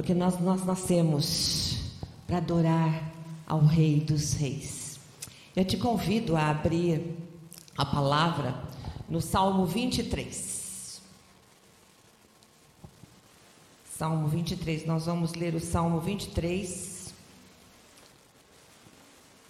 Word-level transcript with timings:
porque 0.00 0.14
nós, 0.14 0.40
nós 0.40 0.64
nascemos 0.64 1.76
para 2.26 2.38
adorar 2.38 3.12
ao 3.46 3.60
Rei 3.60 4.00
dos 4.00 4.32
Reis. 4.32 4.98
Eu 5.54 5.62
te 5.62 5.76
convido 5.76 6.38
a 6.38 6.48
abrir 6.48 7.18
a 7.76 7.84
palavra 7.84 8.64
no 9.10 9.20
Salmo 9.20 9.66
23. 9.66 11.02
Salmo 13.94 14.26
23, 14.26 14.86
nós 14.86 15.04
vamos 15.04 15.34
ler 15.34 15.54
o 15.54 15.60
Salmo 15.60 16.00
23 16.00 17.12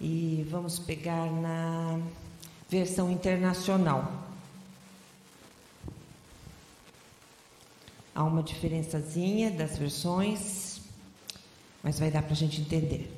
e 0.01 0.45
vamos 0.51 0.79
pegar 0.79 1.31
na 1.31 1.97
versão 2.67 3.09
internacional. 3.09 4.20
Há 8.13 8.23
uma 8.23 8.43
diferençazinha 8.43 9.51
das 9.51 9.77
versões, 9.77 10.81
mas 11.81 11.97
vai 11.97 12.11
dar 12.11 12.21
para 12.21 12.33
a 12.33 12.35
gente 12.35 12.59
entender. 12.59 13.11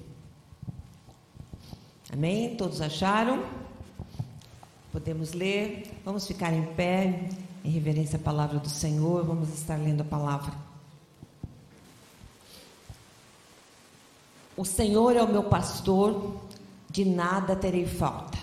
Amém? 2.12 2.56
Todos 2.56 2.80
acharam? 2.80 3.44
Podemos 4.92 5.34
ler? 5.34 5.92
Vamos 6.06 6.28
ficar 6.28 6.54
em 6.54 6.64
pé, 6.76 7.28
em 7.66 7.72
reverência 7.72 8.18
à 8.18 8.22
palavra 8.22 8.60
do 8.60 8.70
Senhor, 8.70 9.26
vamos 9.26 9.50
estar 9.50 9.78
lendo 9.78 10.02
a 10.02 10.06
palavra. 10.06 10.54
O 14.56 14.64
Senhor 14.64 15.16
é 15.16 15.24
o 15.24 15.28
meu 15.28 15.46
pastor, 15.46 16.40
de 16.88 17.04
nada 17.04 17.56
terei 17.56 17.88
falta. 17.88 18.38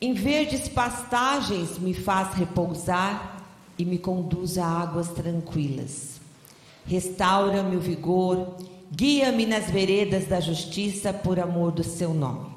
Em 0.00 0.12
verdes 0.12 0.68
pastagens 0.68 1.78
me 1.78 1.94
faz 1.94 2.34
repousar 2.34 3.39
e 3.80 3.84
me 3.84 3.98
conduz 3.98 4.58
a 4.58 4.66
águas 4.66 5.08
tranquilas. 5.08 6.20
Restaura 6.84 7.62
meu 7.62 7.80
vigor, 7.80 8.56
guia-me 8.92 9.46
nas 9.46 9.70
veredas 9.70 10.26
da 10.26 10.38
justiça 10.38 11.12
por 11.14 11.40
amor 11.40 11.72
do 11.72 11.82
seu 11.82 12.12
nome. 12.12 12.50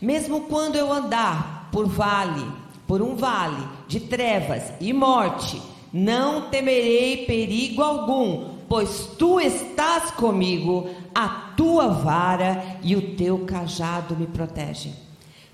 Mesmo 0.00 0.42
quando 0.42 0.76
eu 0.76 0.90
andar 0.90 1.68
por 1.70 1.86
vale, 1.86 2.46
por 2.86 3.02
um 3.02 3.14
vale 3.14 3.62
de 3.86 4.00
trevas 4.00 4.62
e 4.80 4.90
morte, 4.92 5.60
não 5.92 6.48
temerei 6.48 7.26
perigo 7.26 7.82
algum, 7.82 8.56
pois 8.68 9.10
tu 9.18 9.38
estás 9.38 10.10
comigo, 10.12 10.88
a 11.14 11.28
tua 11.56 11.88
vara 11.88 12.78
e 12.82 12.96
o 12.96 13.16
teu 13.16 13.40
cajado 13.40 14.16
me 14.16 14.26
protegem. 14.26 14.94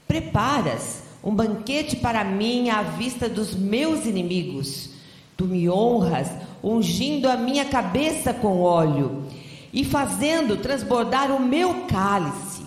Preparas 0.06 1.03
um 1.24 1.34
banquete 1.34 1.96
para 1.96 2.22
mim 2.22 2.68
à 2.68 2.82
vista 2.82 3.30
dos 3.30 3.54
meus 3.54 4.04
inimigos. 4.04 4.90
Tu 5.38 5.46
me 5.46 5.70
honras, 5.70 6.28
ungindo 6.62 7.30
a 7.30 7.36
minha 7.36 7.64
cabeça 7.64 8.34
com 8.34 8.60
óleo 8.60 9.24
e 9.72 9.84
fazendo 9.84 10.58
transbordar 10.58 11.34
o 11.34 11.40
meu 11.40 11.86
cálice. 11.86 12.62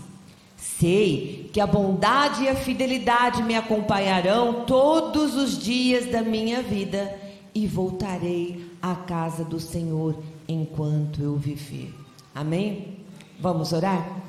Sei 0.57 1.49
que 1.53 1.61
a 1.61 1.67
bondade 1.67 2.43
e 2.43 2.49
a 2.49 2.55
fidelidade 2.55 3.43
me 3.43 3.55
acompanharão 3.55 4.65
todos 4.65 5.35
os 5.35 5.57
dias 5.57 6.07
da 6.07 6.23
minha 6.23 6.63
vida 6.63 7.15
e 7.53 7.67
voltarei 7.67 8.65
à 8.81 8.95
casa 8.95 9.43
do 9.43 9.59
Senhor 9.59 10.17
enquanto 10.47 11.21
eu 11.21 11.35
viver. 11.35 11.93
Amém? 12.33 12.97
Vamos 13.39 13.71
orar? 13.71 14.23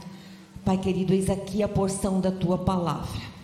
Pai 0.65 0.77
querido, 0.77 1.15
eis 1.15 1.31
aqui 1.31 1.63
a 1.63 1.69
porção 1.69 2.21
da 2.21 2.31
tua 2.31 2.59
palavra. 2.59 3.38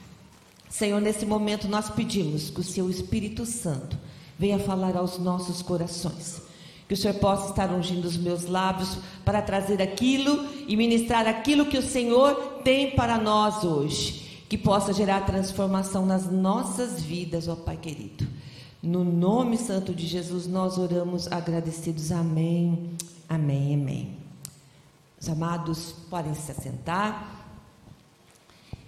Senhor, 0.75 1.01
nesse 1.01 1.25
momento 1.25 1.69
nós 1.69 1.89
pedimos 1.89 2.51
que 2.51 2.59
o 2.59 2.65
seu 2.65 2.91
Espírito 2.91 3.47
Santo 3.47 3.97
venha 4.37 4.59
falar 4.59 4.97
aos 4.97 5.21
nossos 5.21 5.63
corações. 5.63 6.43
Que 6.89 6.95
o 6.95 6.97
Senhor 6.97 7.15
possa 7.21 7.51
estar 7.51 7.73
ungindo 7.73 8.05
os 8.07 8.17
meus 8.17 8.45
lábios 8.47 8.99
para 9.25 9.41
trazer 9.41 9.81
aquilo 9.81 10.45
e 10.67 10.77
ministrar 10.77 11.29
aquilo 11.29 11.67
que 11.67 11.79
o 11.79 11.83
Senhor 11.83 12.61
tem 12.65 12.91
para 12.91 13.19
nós 13.19 13.63
hoje. 13.63 14.43
Que 14.49 14.59
possa 14.59 14.93
gerar 14.93 15.21
transformação 15.21 16.05
nas 16.05 16.29
nossas 16.29 17.01
vidas, 17.01 17.47
ó 17.47 17.55
Pai 17.55 17.77
querido. 17.77 18.27
No 18.83 19.05
nome 19.05 19.57
santo 19.57 19.95
de 19.95 20.09
Jesus 20.09 20.49
nós 20.49 20.77
oramos 20.77 21.31
agradecidos. 21.31 22.11
Amém. 22.11 22.91
Amém. 23.29 23.75
Amém. 23.75 24.17
Os 25.21 25.29
amados 25.29 25.95
podem 26.11 26.35
se 26.35 26.51
assentar. 26.51 27.44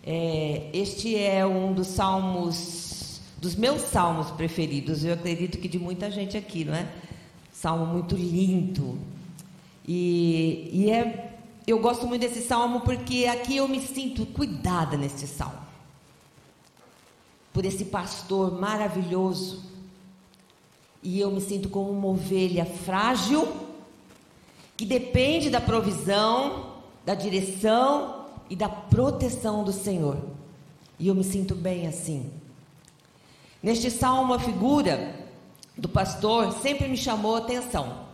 É, 0.08 0.70
este 0.72 1.16
é 1.16 1.44
um 1.44 1.72
dos 1.72 1.88
salmos, 1.88 3.20
dos 3.38 3.56
meus 3.56 3.82
salmos 3.82 4.30
preferidos. 4.30 5.04
Eu 5.04 5.14
acredito 5.14 5.58
que 5.58 5.66
de 5.66 5.80
muita 5.80 6.12
gente 6.12 6.36
aqui, 6.36 6.64
não 6.64 6.74
é? 6.74 6.88
Salmo 7.52 7.86
muito 7.86 8.14
lindo. 8.14 8.96
E, 9.84 10.70
e 10.72 10.90
é, 10.92 11.32
eu 11.66 11.80
gosto 11.80 12.06
muito 12.06 12.20
desse 12.20 12.40
salmo 12.42 12.82
porque 12.82 13.26
aqui 13.26 13.56
eu 13.56 13.66
me 13.66 13.80
sinto 13.80 14.24
cuidada 14.26 14.96
neste 14.96 15.26
salmo. 15.26 15.66
Por 17.52 17.64
esse 17.64 17.86
pastor 17.86 18.60
maravilhoso. 18.60 19.64
E 21.02 21.18
eu 21.18 21.32
me 21.32 21.40
sinto 21.40 21.68
como 21.68 21.90
uma 21.90 22.08
ovelha 22.08 22.64
frágil, 22.64 23.48
que 24.76 24.84
depende 24.84 25.50
da 25.50 25.60
provisão, 25.60 26.74
da 27.04 27.14
direção 27.14 28.15
e 28.48 28.56
da 28.56 28.68
proteção 28.68 29.64
do 29.64 29.72
Senhor. 29.72 30.16
E 30.98 31.08
eu 31.08 31.14
me 31.14 31.24
sinto 31.24 31.54
bem 31.54 31.86
assim. 31.86 32.30
Neste 33.62 33.90
salmo, 33.90 34.34
a 34.34 34.38
figura 34.38 35.14
do 35.76 35.88
pastor 35.88 36.52
sempre 36.52 36.88
me 36.88 36.96
chamou 36.96 37.34
a 37.34 37.38
atenção. 37.38 38.06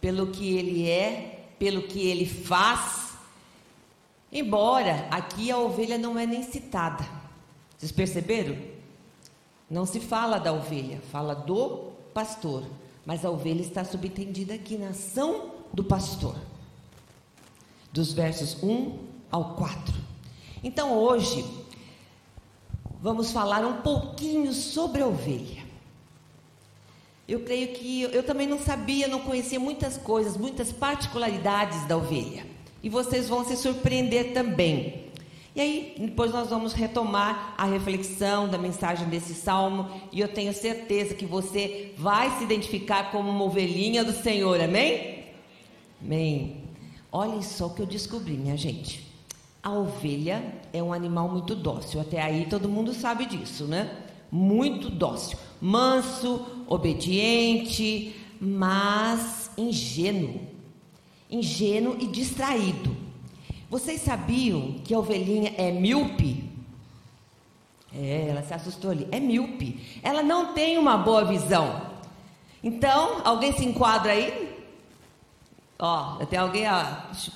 Pelo 0.00 0.28
que 0.28 0.56
ele 0.56 0.88
é, 0.88 1.46
pelo 1.58 1.82
que 1.82 2.00
ele 2.06 2.26
faz. 2.26 3.12
Embora 4.32 5.06
aqui 5.10 5.50
a 5.50 5.58
ovelha 5.58 5.98
não 5.98 6.18
é 6.18 6.26
nem 6.26 6.42
citada. 6.42 7.06
Vocês 7.76 7.92
perceberam? 7.92 8.56
Não 9.68 9.84
se 9.84 10.00
fala 10.00 10.38
da 10.38 10.52
ovelha, 10.52 11.00
fala 11.10 11.34
do 11.34 11.92
pastor. 12.14 12.64
Mas 13.04 13.24
a 13.24 13.30
ovelha 13.30 13.60
está 13.60 13.84
subentendida 13.84 14.54
aqui 14.54 14.78
na 14.78 14.88
ação 14.88 15.50
do 15.72 15.82
pastor. 15.82 16.36
Dos 17.92 18.12
versos 18.12 18.62
1 18.62 19.11
ao 19.32 19.54
4. 19.54 19.94
Então 20.62 20.96
hoje 20.96 21.44
vamos 23.00 23.32
falar 23.32 23.66
um 23.66 23.80
pouquinho 23.80 24.52
sobre 24.52 25.02
a 25.02 25.06
ovelha. 25.08 25.62
Eu 27.26 27.40
creio 27.40 27.68
que 27.68 28.02
eu 28.02 28.22
também 28.22 28.46
não 28.46 28.58
sabia, 28.58 29.08
não 29.08 29.20
conhecia 29.20 29.58
muitas 29.58 29.96
coisas, 29.96 30.36
muitas 30.36 30.70
particularidades 30.70 31.86
da 31.86 31.96
ovelha. 31.96 32.46
E 32.82 32.88
vocês 32.88 33.28
vão 33.28 33.44
se 33.44 33.56
surpreender 33.56 34.34
também. 34.34 35.10
E 35.54 35.60
aí, 35.60 35.94
depois 35.98 36.32
nós 36.32 36.48
vamos 36.48 36.72
retomar 36.72 37.54
a 37.58 37.64
reflexão 37.64 38.48
da 38.48 38.56
mensagem 38.56 39.06
desse 39.08 39.34
salmo, 39.34 39.88
e 40.10 40.18
eu 40.18 40.28
tenho 40.28 40.52
certeza 40.52 41.14
que 41.14 41.26
você 41.26 41.92
vai 41.96 42.38
se 42.38 42.44
identificar 42.44 43.10
como 43.10 43.30
uma 43.30 43.44
ovelhinha 43.44 44.02
do 44.02 44.12
Senhor, 44.12 44.60
amém? 44.60 45.24
Amém. 46.00 46.62
Olhem 47.10 47.42
só 47.42 47.66
o 47.66 47.74
que 47.74 47.82
eu 47.82 47.86
descobri, 47.86 48.32
minha 48.32 48.56
gente. 48.56 49.11
A 49.62 49.70
ovelha 49.70 50.42
é 50.72 50.82
um 50.82 50.92
animal 50.92 51.28
muito 51.28 51.54
dócil, 51.54 52.00
até 52.00 52.20
aí 52.20 52.46
todo 52.46 52.68
mundo 52.68 52.92
sabe 52.92 53.26
disso, 53.26 53.64
né? 53.64 53.96
Muito 54.30 54.90
dócil, 54.90 55.38
manso, 55.60 56.44
obediente, 56.66 58.16
mas 58.40 59.50
ingênuo. 59.56 60.40
Ingênuo 61.30 61.96
e 62.00 62.06
distraído. 62.08 62.96
Vocês 63.70 64.02
sabiam 64.02 64.74
que 64.84 64.92
a 64.92 64.98
ovelhinha 64.98 65.54
é 65.56 65.70
míope? 65.70 66.50
É, 67.94 68.28
ela 68.28 68.42
se 68.42 68.52
assustou 68.52 68.90
ali. 68.90 69.06
É 69.10 69.20
míope. 69.20 69.80
Ela 70.02 70.22
não 70.22 70.52
tem 70.54 70.76
uma 70.76 70.96
boa 70.98 71.24
visão. 71.24 71.92
Então, 72.62 73.20
alguém 73.24 73.52
se 73.52 73.64
enquadra 73.64 74.12
aí? 74.12 74.51
Ó, 75.84 76.24
tem 76.26 76.38
alguém, 76.38 76.64
ó, 76.70 76.84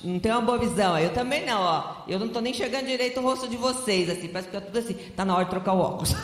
não 0.05 0.19
tem 0.19 0.31
uma 0.31 0.39
boa 0.39 0.57
visão. 0.57 0.97
Eu 0.97 1.13
também 1.13 1.45
não, 1.45 1.61
ó. 1.61 1.95
Eu 2.07 2.17
não 2.17 2.29
tô 2.29 2.39
nem 2.39 2.53
chegando 2.53 2.85
direito 2.85 3.19
o 3.19 3.23
rosto 3.23 3.45
de 3.45 3.57
vocês, 3.57 4.09
assim, 4.09 4.29
parece 4.29 4.47
que 4.47 4.57
tá 4.57 4.61
tudo 4.61 4.79
assim. 4.79 4.93
Tá 4.93 5.25
na 5.25 5.35
hora 5.35 5.43
de 5.43 5.49
trocar 5.49 5.73
o 5.73 5.79
óculos. 5.79 6.15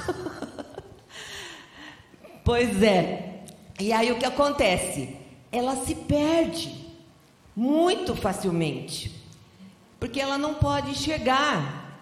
pois 2.45 2.81
é. 2.81 3.43
E 3.77 3.91
aí 3.91 4.09
o 4.09 4.17
que 4.17 4.23
acontece? 4.23 5.17
Ela 5.51 5.75
se 5.75 5.95
perde 5.95 6.95
muito 7.53 8.15
facilmente. 8.15 9.13
Porque 9.99 10.21
ela 10.21 10.37
não 10.37 10.53
pode 10.53 10.91
enxergar. 10.91 11.99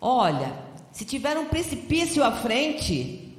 Olha, 0.00 0.52
se 0.92 1.04
tiver 1.04 1.36
um 1.36 1.46
precipício 1.46 2.22
à 2.22 2.30
frente, 2.30 3.36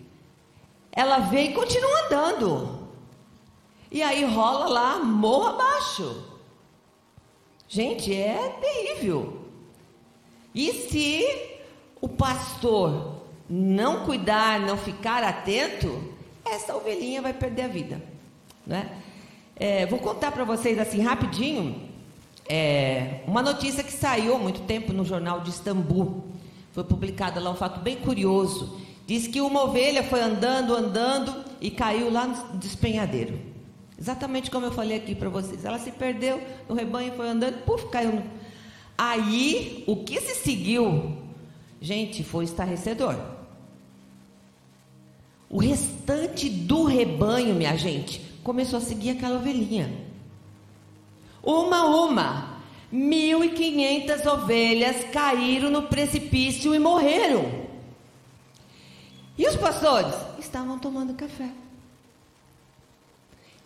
ela 0.91 1.19
vê 1.19 1.43
e 1.43 1.53
continua 1.53 2.05
andando. 2.07 2.76
E 3.91 4.01
aí 4.01 4.23
rola 4.25 4.67
lá 4.67 4.99
morro 4.99 5.47
abaixo. 5.47 6.23
Gente, 7.67 8.13
é 8.13 8.57
terrível. 8.61 9.41
E 10.53 10.73
se 10.73 11.25
o 12.01 12.07
pastor 12.07 13.21
não 13.49 14.05
cuidar, 14.05 14.59
não 14.59 14.77
ficar 14.77 15.23
atento, 15.23 16.13
essa 16.45 16.75
ovelhinha 16.75 17.21
vai 17.21 17.33
perder 17.33 17.63
a 17.63 17.67
vida, 17.67 18.01
né? 18.65 19.01
É, 19.55 19.85
vou 19.85 19.99
contar 19.99 20.31
para 20.31 20.43
vocês 20.43 20.77
assim 20.77 21.01
rapidinho 21.01 21.87
é, 22.49 23.21
uma 23.27 23.41
notícia 23.41 23.83
que 23.83 23.91
saiu 23.91 24.35
há 24.35 24.39
muito 24.39 24.61
tempo 24.61 24.93
no 24.93 25.03
jornal 25.03 25.41
de 25.41 25.49
Istambul. 25.49 26.23
Foi 26.71 26.83
publicada 26.83 27.39
lá 27.39 27.51
um 27.51 27.55
fato 27.55 27.81
bem 27.81 27.97
curioso. 27.97 28.79
Diz 29.05 29.27
que 29.27 29.41
uma 29.41 29.63
ovelha 29.63 30.03
foi 30.03 30.21
andando, 30.21 30.73
andando 30.75 31.43
e 31.59 31.69
caiu 31.69 32.09
lá 32.11 32.27
no 32.27 32.57
despenhadeiro. 32.57 33.39
Exatamente 33.99 34.51
como 34.51 34.65
eu 34.65 34.71
falei 34.71 34.97
aqui 34.97 35.15
para 35.15 35.29
vocês. 35.29 35.65
Ela 35.65 35.79
se 35.79 35.91
perdeu 35.91 36.41
no 36.69 36.75
rebanho, 36.75 37.13
foi 37.13 37.27
andando, 37.27 37.63
puf, 37.63 37.87
caiu. 37.87 38.21
Aí, 38.97 39.83
o 39.87 39.97
que 40.03 40.19
se 40.21 40.35
seguiu, 40.35 41.17
gente, 41.81 42.23
foi 42.23 42.45
estarrecedor. 42.45 43.15
O 45.49 45.59
restante 45.59 46.49
do 46.49 46.83
rebanho, 46.83 47.55
minha 47.55 47.75
gente, 47.77 48.19
começou 48.43 48.77
a 48.77 48.81
seguir 48.81 49.11
aquela 49.11 49.37
ovelhinha. 49.37 49.91
Uma 51.43 51.77
a 51.77 51.85
uma. 51.85 52.57
1.500 52.93 54.25
ovelhas 54.25 55.03
caíram 55.11 55.69
no 55.69 55.83
precipício 55.83 56.73
e 56.73 56.79
morreram. 56.79 57.67
E 59.37 59.47
os 59.47 59.55
pastores 59.55 60.15
estavam 60.39 60.79
tomando 60.79 61.13
café. 61.13 61.49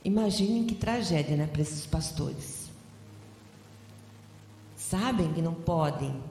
Imaginem 0.03 0.65
que 0.65 0.75
tragédia, 0.75 1.37
né, 1.37 1.47
para 1.47 1.61
esses 1.61 1.85
pastores. 1.85 2.69
Sabem 4.75 5.31
que 5.33 5.41
não 5.41 5.53
podem 5.53 6.21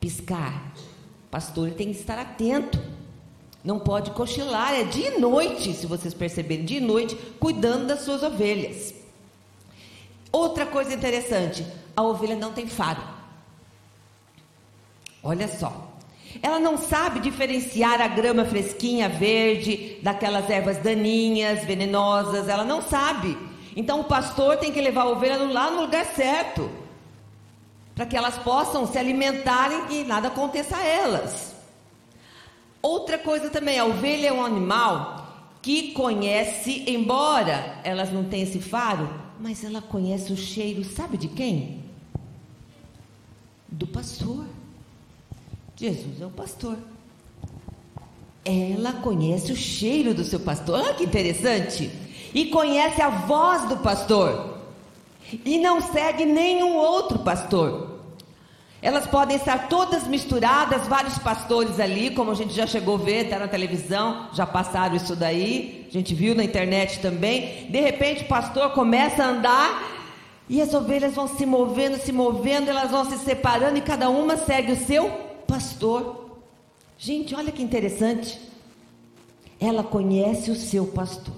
piscar. 0.00 0.74
Pastor 1.30 1.70
tem 1.72 1.92
que 1.92 1.98
estar 1.98 2.18
atento. 2.18 2.78
Não 3.62 3.78
pode 3.78 4.10
cochilar, 4.12 4.74
é 4.74 4.84
dia 4.84 5.16
e 5.16 5.20
noite, 5.20 5.74
se 5.74 5.86
vocês 5.86 6.14
perceberem, 6.14 6.64
dia 6.64 6.78
e 6.78 6.80
noite, 6.80 7.16
cuidando 7.40 7.86
das 7.86 8.02
suas 8.02 8.22
ovelhas. 8.22 8.94
Outra 10.30 10.66
coisa 10.66 10.94
interessante, 10.94 11.66
a 11.96 12.02
ovelha 12.02 12.36
não 12.36 12.52
tem 12.52 12.68
faro. 12.68 13.02
Olha 15.22 15.48
só. 15.48 15.95
Ela 16.42 16.58
não 16.58 16.76
sabe 16.76 17.20
diferenciar 17.20 18.00
a 18.00 18.08
grama 18.08 18.44
fresquinha, 18.44 19.08
verde, 19.08 19.98
daquelas 20.02 20.48
ervas 20.50 20.78
daninhas, 20.78 21.64
venenosas. 21.64 22.48
Ela 22.48 22.64
não 22.64 22.82
sabe. 22.82 23.36
Então 23.74 24.00
o 24.00 24.04
pastor 24.04 24.56
tem 24.56 24.72
que 24.72 24.80
levar 24.80 25.02
a 25.02 25.10
ovelha 25.10 25.36
lá 25.38 25.70
no 25.70 25.82
lugar 25.82 26.04
certo. 26.06 26.70
Para 27.94 28.06
que 28.06 28.16
elas 28.16 28.36
possam 28.38 28.86
se 28.86 28.98
alimentarem 28.98 29.84
e 29.90 30.04
nada 30.04 30.28
aconteça 30.28 30.76
a 30.76 30.84
elas. 30.84 31.54
Outra 32.82 33.18
coisa 33.18 33.50
também, 33.50 33.78
a 33.78 33.84
ovelha 33.84 34.28
é 34.28 34.32
um 34.32 34.44
animal 34.44 35.26
que 35.60 35.92
conhece, 35.92 36.84
embora 36.86 37.80
elas 37.82 38.12
não 38.12 38.22
tenham 38.24 38.46
esse 38.46 38.60
faro, 38.60 39.12
mas 39.40 39.64
ela 39.64 39.82
conhece 39.82 40.32
o 40.32 40.36
cheiro, 40.36 40.84
sabe 40.84 41.16
de 41.16 41.26
quem? 41.26 41.82
Do 43.68 43.86
pastor. 43.86 44.44
Jesus 45.76 46.22
é 46.22 46.24
o 46.26 46.30
pastor. 46.30 46.78
Ela 48.42 48.94
conhece 48.94 49.52
o 49.52 49.56
cheiro 49.56 50.14
do 50.14 50.24
seu 50.24 50.40
pastor. 50.40 50.80
Olha 50.80 50.94
que 50.94 51.04
interessante. 51.04 51.90
E 52.32 52.46
conhece 52.46 53.02
a 53.02 53.10
voz 53.10 53.68
do 53.68 53.76
pastor. 53.78 54.56
E 55.44 55.58
não 55.58 55.82
segue 55.82 56.24
nenhum 56.24 56.76
outro 56.76 57.18
pastor. 57.18 57.96
Elas 58.80 59.06
podem 59.06 59.36
estar 59.36 59.68
todas 59.68 60.06
misturadas, 60.06 60.86
vários 60.86 61.18
pastores 61.18 61.80
ali, 61.80 62.10
como 62.10 62.30
a 62.30 62.34
gente 62.34 62.54
já 62.54 62.66
chegou 62.66 62.94
a 62.94 62.98
ver, 62.98 63.24
está 63.24 63.38
na 63.38 63.48
televisão, 63.48 64.28
já 64.32 64.46
passaram 64.46 64.94
isso 64.94 65.16
daí, 65.16 65.86
a 65.88 65.92
gente 65.92 66.14
viu 66.14 66.34
na 66.34 66.44
internet 66.44 67.00
também. 67.00 67.68
De 67.68 67.80
repente 67.80 68.22
o 68.22 68.28
pastor 68.28 68.70
começa 68.70 69.24
a 69.24 69.28
andar 69.28 69.82
e 70.48 70.62
as 70.62 70.72
ovelhas 70.72 71.14
vão 71.14 71.26
se 71.26 71.44
movendo, 71.44 71.98
se 71.98 72.12
movendo, 72.12 72.70
elas 72.70 72.90
vão 72.90 73.04
se 73.04 73.18
separando 73.18 73.76
e 73.76 73.80
cada 73.80 74.08
uma 74.08 74.36
segue 74.36 74.72
o 74.72 74.76
seu 74.76 75.25
pastor. 75.46 76.38
Gente, 76.98 77.34
olha 77.34 77.52
que 77.52 77.62
interessante. 77.62 78.40
Ela 79.58 79.82
conhece 79.82 80.50
o 80.50 80.54
seu 80.54 80.86
pastor 80.86 81.34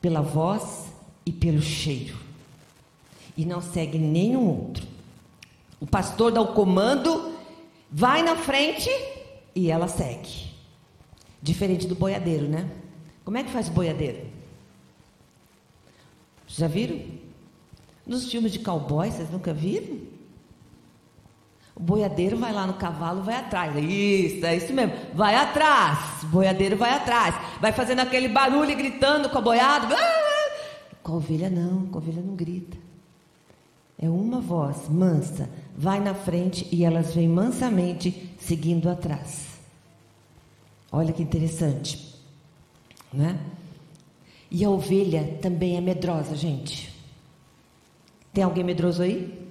pela 0.00 0.20
voz 0.20 0.86
e 1.24 1.30
pelo 1.30 1.62
cheiro. 1.62 2.16
E 3.36 3.44
não 3.44 3.62
segue 3.62 3.98
nenhum 3.98 4.46
outro. 4.48 4.86
O 5.80 5.86
pastor 5.86 6.32
dá 6.32 6.40
o 6.40 6.52
comando, 6.52 7.32
vai 7.90 8.22
na 8.22 8.36
frente 8.36 8.90
e 9.54 9.70
ela 9.70 9.88
segue. 9.88 10.52
Diferente 11.40 11.86
do 11.86 11.94
boiadeiro, 11.94 12.48
né? 12.48 12.70
Como 13.24 13.36
é 13.36 13.44
que 13.44 13.50
faz 13.50 13.68
o 13.68 13.72
boiadeiro? 13.72 14.26
Já 16.46 16.66
viram? 16.66 17.00
Nos 18.06 18.30
filmes 18.30 18.52
de 18.52 18.58
cowboy, 18.58 19.10
vocês 19.10 19.30
nunca 19.30 19.54
viram? 19.54 20.00
O 21.74 21.80
boiadeiro 21.80 22.36
vai 22.36 22.52
lá 22.52 22.66
no 22.66 22.74
cavalo, 22.74 23.22
vai 23.22 23.36
atrás. 23.36 23.74
Isso, 23.76 24.44
é 24.44 24.56
isso 24.56 24.72
mesmo. 24.72 24.94
Vai 25.14 25.34
atrás. 25.34 26.22
O 26.22 26.26
boiadeiro 26.26 26.76
vai 26.76 26.90
atrás. 26.90 27.34
Vai 27.60 27.72
fazendo 27.72 28.00
aquele 28.00 28.28
barulho 28.28 28.70
e 28.70 28.74
gritando 28.74 29.30
com 29.30 29.38
a 29.38 29.40
boiada. 29.40 29.96
Ah! 29.96 30.22
Com 31.02 31.12
a 31.12 31.16
ovelha 31.16 31.50
não, 31.50 31.86
com 31.86 31.98
a 31.98 32.02
ovelha 32.02 32.22
não 32.22 32.34
grita. 32.34 32.76
É 33.98 34.08
uma 34.08 34.40
voz 34.40 34.88
mansa. 34.88 35.48
Vai 35.76 35.98
na 35.98 36.14
frente 36.14 36.68
e 36.70 36.84
elas 36.84 37.14
vêm 37.14 37.28
mansamente 37.28 38.30
seguindo 38.38 38.88
atrás. 38.90 39.46
Olha 40.90 41.12
que 41.12 41.22
interessante. 41.22 42.14
Né? 43.12 43.38
E 44.50 44.62
a 44.64 44.68
ovelha 44.68 45.38
também 45.40 45.76
é 45.76 45.80
medrosa, 45.80 46.36
gente. 46.36 46.92
Tem 48.32 48.44
alguém 48.44 48.62
medroso 48.62 49.02
aí? 49.02 49.41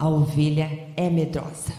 A 0.00 0.08
ovelha 0.08 0.88
é 0.96 1.10
medrosa. 1.10 1.74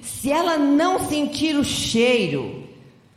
Se 0.00 0.30
ela 0.30 0.56
não 0.56 1.00
sentir 1.00 1.56
o 1.56 1.64
cheiro 1.64 2.68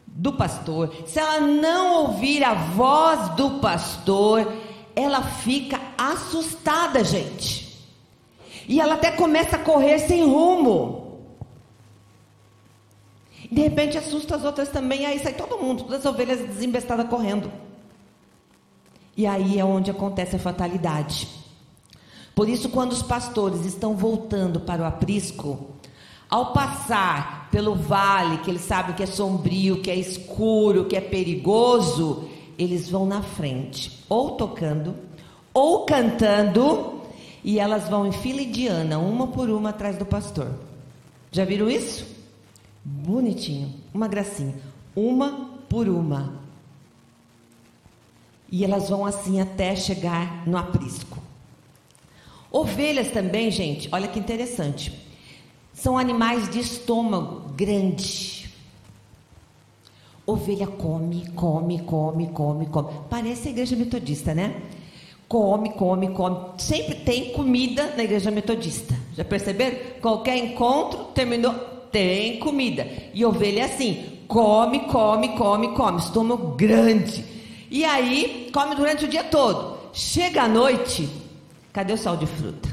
do 0.07 0.33
pastor, 0.33 0.91
se 1.05 1.19
ela 1.19 1.39
não 1.41 2.05
ouvir 2.05 2.43
a 2.43 2.55
voz 2.55 3.35
do 3.35 3.59
pastor, 3.59 4.51
ela 4.95 5.21
fica 5.21 5.79
assustada, 5.95 7.03
gente. 7.03 7.85
E 8.67 8.81
ela 8.81 8.95
até 8.95 9.11
começa 9.11 9.57
a 9.57 9.59
correr 9.59 9.99
sem 9.99 10.23
rumo. 10.23 11.19
De 13.51 13.61
repente 13.61 13.95
assusta 13.95 14.37
as 14.37 14.43
outras 14.43 14.69
também, 14.69 15.05
aí 15.05 15.19
sai 15.19 15.33
todo 15.33 15.59
mundo, 15.59 15.83
todas 15.83 15.99
as 15.99 16.05
ovelhas 16.11 16.39
desembestadas 16.39 17.07
correndo. 17.07 17.51
E 19.15 19.27
aí 19.27 19.59
é 19.59 19.63
onde 19.63 19.91
acontece 19.91 20.35
a 20.35 20.39
fatalidade. 20.39 21.44
Por 22.35 22.49
isso, 22.49 22.67
quando 22.67 22.91
os 22.91 23.01
pastores 23.01 23.65
estão 23.65 23.95
voltando 23.95 24.59
para 24.59 24.81
o 24.83 24.85
aprisco, 24.85 25.67
ao 26.29 26.51
passar 26.51 27.47
pelo 27.49 27.73
vale, 27.73 28.39
que 28.39 28.51
eles 28.51 28.63
sabem 28.63 28.93
que 28.93 29.01
é 29.01 29.05
sombrio, 29.05 29.81
que 29.81 29.89
é 29.89 29.95
escuro, 29.95 30.83
que 30.83 30.97
é 30.97 31.01
perigoso, 31.01 32.27
eles 32.57 32.89
vão 32.89 33.05
na 33.05 33.21
frente, 33.21 34.03
ou 34.09 34.31
tocando, 34.31 34.93
ou 35.53 35.85
cantando, 35.85 37.01
e 37.41 37.57
elas 37.57 37.87
vão 37.87 38.05
em 38.05 38.11
fila 38.11 38.41
indiana, 38.41 38.99
uma 38.99 39.27
por 39.27 39.49
uma 39.49 39.69
atrás 39.69 39.97
do 39.97 40.05
pastor. 40.05 40.51
Já 41.31 41.45
viram 41.45 41.69
isso? 41.69 42.05
Bonitinho, 42.83 43.73
uma 43.93 44.07
gracinha. 44.07 44.55
Uma 44.95 45.49
por 45.69 45.87
uma. 45.87 46.33
E 48.51 48.63
elas 48.63 48.89
vão 48.89 49.05
assim 49.05 49.39
até 49.39 49.75
chegar 49.75 50.45
no 50.47 50.57
aprisco. 50.57 51.24
Ovelhas 52.55 53.11
também, 53.11 53.51
gente, 53.51 53.89
olha 53.91 54.07
que 54.07 54.17
interessante. 54.17 54.89
São 55.73 55.97
animais 55.97 56.49
de 56.49 56.61
estômago 56.61 57.49
grande. 57.53 58.49
Ovelha 60.25 60.65
come, 60.65 61.29
come, 61.35 61.79
come, 61.79 62.27
come, 62.27 62.65
come. 62.67 62.93
Parece 63.09 63.49
a 63.49 63.51
igreja 63.51 63.75
metodista, 63.75 64.33
né? 64.33 64.55
Come, 65.27 65.73
come, 65.73 66.11
come. 66.11 66.37
Sempre 66.57 66.95
tem 66.95 67.33
comida 67.33 67.93
na 67.97 68.05
igreja 68.05 68.31
metodista. 68.31 68.95
Já 69.17 69.25
perceberam? 69.25 69.77
Qualquer 70.01 70.37
encontro 70.37 71.03
terminou, 71.13 71.53
tem 71.91 72.39
comida. 72.39 72.87
E 73.13 73.25
ovelha 73.25 73.63
é 73.63 73.65
assim: 73.65 74.21
come, 74.29 74.85
come, 74.85 75.35
come, 75.35 75.73
come. 75.73 75.99
Estômago 75.99 76.55
grande. 76.55 77.21
E 77.69 77.83
aí, 77.83 78.49
come 78.53 78.75
durante 78.75 79.03
o 79.03 79.09
dia 79.09 79.25
todo. 79.25 79.75
Chega 79.91 80.43
à 80.43 80.47
noite, 80.47 81.24
Cadê 81.75 81.91
o 81.91 81.97
sal 81.97 82.15
de 82.15 82.25
fruta? 82.25 82.69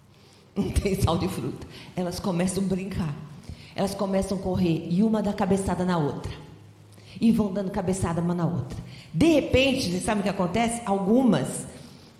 Não 0.56 0.70
tem 0.70 0.94
sal 0.94 1.18
de 1.18 1.28
fruta. 1.28 1.66
Elas 1.94 2.18
começam 2.18 2.64
a 2.64 2.66
brincar. 2.66 3.14
Elas 3.74 3.94
começam 3.94 4.38
a 4.38 4.40
correr 4.40 4.88
e 4.90 5.02
uma 5.02 5.22
dá 5.22 5.30
cabeçada 5.30 5.84
na 5.84 5.98
outra. 5.98 6.32
E 7.20 7.30
vão 7.30 7.52
dando 7.52 7.70
cabeçada 7.70 8.22
uma 8.22 8.34
na 8.34 8.46
outra. 8.46 8.78
De 9.12 9.26
repente, 9.26 9.90
vocês 9.90 10.02
sabem 10.02 10.20
o 10.20 10.22
que 10.22 10.30
acontece? 10.30 10.80
Algumas 10.86 11.66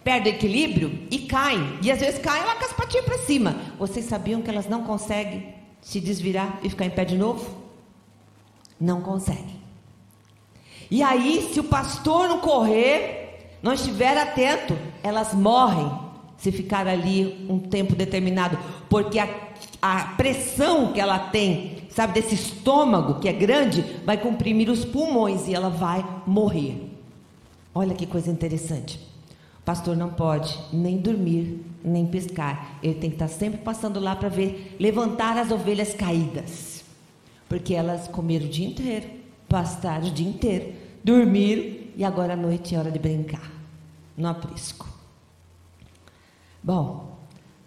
perdem 0.05 0.35
equilíbrio 0.35 1.07
e 1.11 1.21
caem. 1.21 1.78
E 1.83 1.90
às 1.90 2.00
vezes 2.00 2.21
caem 2.21 2.45
lá 2.45 2.55
com 2.57 2.66
as 2.66 2.73
patinhas 2.75 3.07
para 3.07 3.16
cima. 3.16 3.57
Vocês 3.78 4.05
sabiam 4.05 4.43
que 4.43 4.50
elas 4.50 4.69
não 4.69 4.85
conseguem 4.85 5.55
se 5.81 6.00
desvirar 6.00 6.61
e 6.62 6.69
ficar 6.69 6.85
em 6.85 6.90
pé 6.90 7.07
de 7.07 7.16
novo? 7.16 7.50
Não 8.78 9.00
conseguem. 9.00 9.59
E 10.90 11.02
aí, 11.02 11.50
se 11.50 11.61
o 11.61 11.64
pastor 11.64 12.28
não 12.28 12.40
correr, 12.40 13.57
não 13.62 13.73
estiver 13.73 14.19
atento, 14.19 14.76
elas 15.02 15.33
morrem 15.33 16.05
se 16.38 16.52
ficar 16.52 16.87
ali 16.87 17.47
um 17.49 17.59
tempo 17.59 17.95
determinado, 17.95 18.59
porque 18.88 19.19
a, 19.19 19.28
a 19.81 20.05
pressão 20.16 20.93
que 20.93 21.00
ela 21.00 21.19
tem, 21.19 21.78
sabe, 21.88 22.14
desse 22.14 22.35
estômago 22.35 23.21
que 23.21 23.28
é 23.28 23.33
grande, 23.33 23.83
vai 24.05 24.19
comprimir 24.19 24.71
os 24.71 24.85
pulmões 24.85 25.49
e 25.49 25.55
ela 25.55 25.71
vai 25.71 26.05
morrer. 26.26 26.90
Olha 27.75 27.95
que 27.95 28.07
coisa 28.07 28.31
interessante. 28.31 28.99
O 29.61 29.64
pastor 29.64 29.97
não 29.97 30.11
pode 30.11 30.59
nem 30.73 30.97
dormir, 30.97 31.61
nem 31.85 32.07
pescar. 32.07 32.78
Ele 32.83 32.95
tem 32.95 33.11
que 33.11 33.16
estar 33.16 33.28
sempre 33.28 33.59
passando 33.59 33.99
lá 33.99 34.14
para 34.14 34.28
ver, 34.28 34.76
levantar 34.78 35.37
as 35.37 35.50
ovelhas 35.50 35.93
caídas. 35.93 36.85
Porque 37.49 37.75
elas 37.75 38.09
comeram 38.09 38.47
o 38.47 38.49
dia 38.49 38.66
inteiro, 38.66 39.07
pastaram 39.49 40.07
o 40.07 40.11
dia 40.11 40.28
inteiro, 40.28 40.73
dormiram 41.02 41.87
e 41.97 42.05
agora 42.05 42.35
à 42.35 42.37
noite 42.37 42.75
é 42.75 42.78
hora 42.78 42.90
de 42.90 42.99
brincar 42.99 43.52
no 44.16 44.28
aprisco. 44.28 44.96
Bom, 46.66 47.16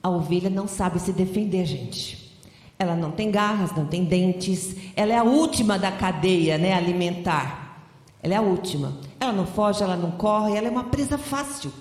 a 0.04 0.10
ovelha 0.10 0.50
não 0.50 0.68
sabe 0.68 1.00
se 1.00 1.14
defender, 1.14 1.66
gente. 1.66 2.38
Ela 2.78 2.98
não 2.98 3.12
tem 3.12 3.32
garras, 3.32 3.74
não 3.74 3.86
tem 3.86 4.04
dentes. 4.04 4.76
Ela 4.94 5.14
é 5.14 5.18
a 5.18 5.24
última 5.24 5.80
da 5.80 5.90
cadeia 5.90 6.58
né, 6.58 6.74
alimentar. 6.74 7.82
Ela 8.22 8.34
é 8.34 8.38
a 8.38 8.42
última. 8.42 8.98
Ela 9.18 9.32
não 9.32 9.46
foge, 9.46 9.82
ela 9.82 9.96
não 9.96 10.12
corre, 10.12 10.58
ela 10.58 10.68
é 10.68 10.70
uma 10.70 10.84
presa 10.84 11.18
fácil. 11.18 11.72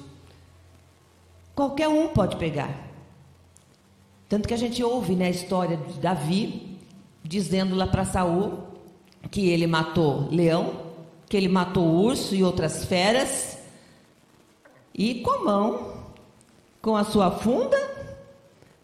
Qualquer 1.57 1.89
um 1.89 2.07
pode 2.07 2.37
pegar. 2.37 2.89
Tanto 4.29 4.47
que 4.47 4.55
a 4.55 4.59
gente 4.59 4.81
ouve 4.85 5.17
né, 5.17 5.27
a 5.27 5.31
história 5.31 5.77
de 5.77 5.99
Davi 5.99 6.79
dizendo 7.25 7.75
lá 7.75 7.89
para 7.89 8.05
Saul 8.05 8.61
que 9.29 9.49
ele 9.49 9.67
matou 9.67 10.29
leão, 10.31 10.73
que 11.29 11.37
ele 11.37 11.49
matou 11.49 11.85
urso 11.85 12.33
e 12.37 12.45
outras 12.45 12.85
feras, 12.85 13.59
e 14.95 15.17
com 15.17 15.31
a 15.33 15.45
mão 15.45 15.98
com 16.89 16.97
a 16.97 17.05
sua 17.05 17.31
funda. 17.31 17.77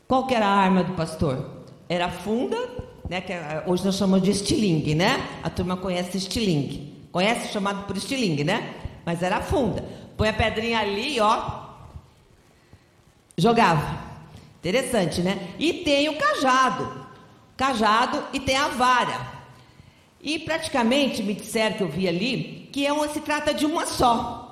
Qual 0.06 0.26
que 0.26 0.34
era 0.34 0.46
a 0.46 0.54
arma 0.54 0.84
do 0.84 0.92
pastor? 0.92 1.62
Era 1.88 2.04
a 2.04 2.10
funda, 2.10 2.58
né, 3.08 3.22
que 3.22 3.32
é, 3.32 3.64
hoje 3.66 3.82
nós 3.82 3.96
chamamos 3.96 4.22
de 4.22 4.30
estilingue, 4.30 4.94
né? 4.94 5.26
A 5.42 5.48
turma 5.48 5.74
conhece 5.74 6.18
estilingue. 6.18 7.08
Conhece 7.10 7.50
chamado 7.50 7.86
por 7.86 7.96
estilingue, 7.96 8.44
né? 8.44 8.74
Mas 9.06 9.22
era 9.22 9.38
a 9.38 9.40
funda. 9.40 9.82
Põe 10.18 10.28
a 10.28 10.32
pedrinha 10.34 10.80
ali, 10.80 11.18
ó. 11.18 11.62
Jogava. 13.38 13.98
Interessante, 14.58 15.22
né? 15.22 15.54
E 15.58 15.72
tem 15.72 16.10
o 16.10 16.18
cajado. 16.18 17.06
Cajado 17.56 18.22
e 18.34 18.40
tem 18.40 18.56
a 18.56 18.68
vara. 18.68 19.18
E 20.20 20.38
praticamente 20.40 21.22
me 21.22 21.32
disseram 21.32 21.76
que 21.76 21.82
eu 21.82 21.88
vi 21.88 22.06
ali 22.06 22.68
que 22.70 22.86
é 22.86 22.92
uma, 22.92 23.08
se 23.08 23.20
trata 23.20 23.54
de 23.54 23.64
uma 23.64 23.86
só. 23.86 24.43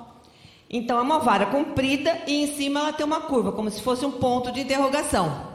Então 0.75 0.97
é 0.97 1.01
uma 1.03 1.19
vara 1.19 1.45
comprida 1.45 2.23
e 2.25 2.43
em 2.43 2.55
cima 2.55 2.79
ela 2.79 2.91
tem 2.91 3.05
uma 3.05 3.21
curva, 3.21 3.51
como 3.51 3.69
se 3.69 3.79
fosse 3.79 4.03
um 4.03 4.11
ponto 4.11 4.51
de 4.51 4.61
interrogação. 4.61 5.53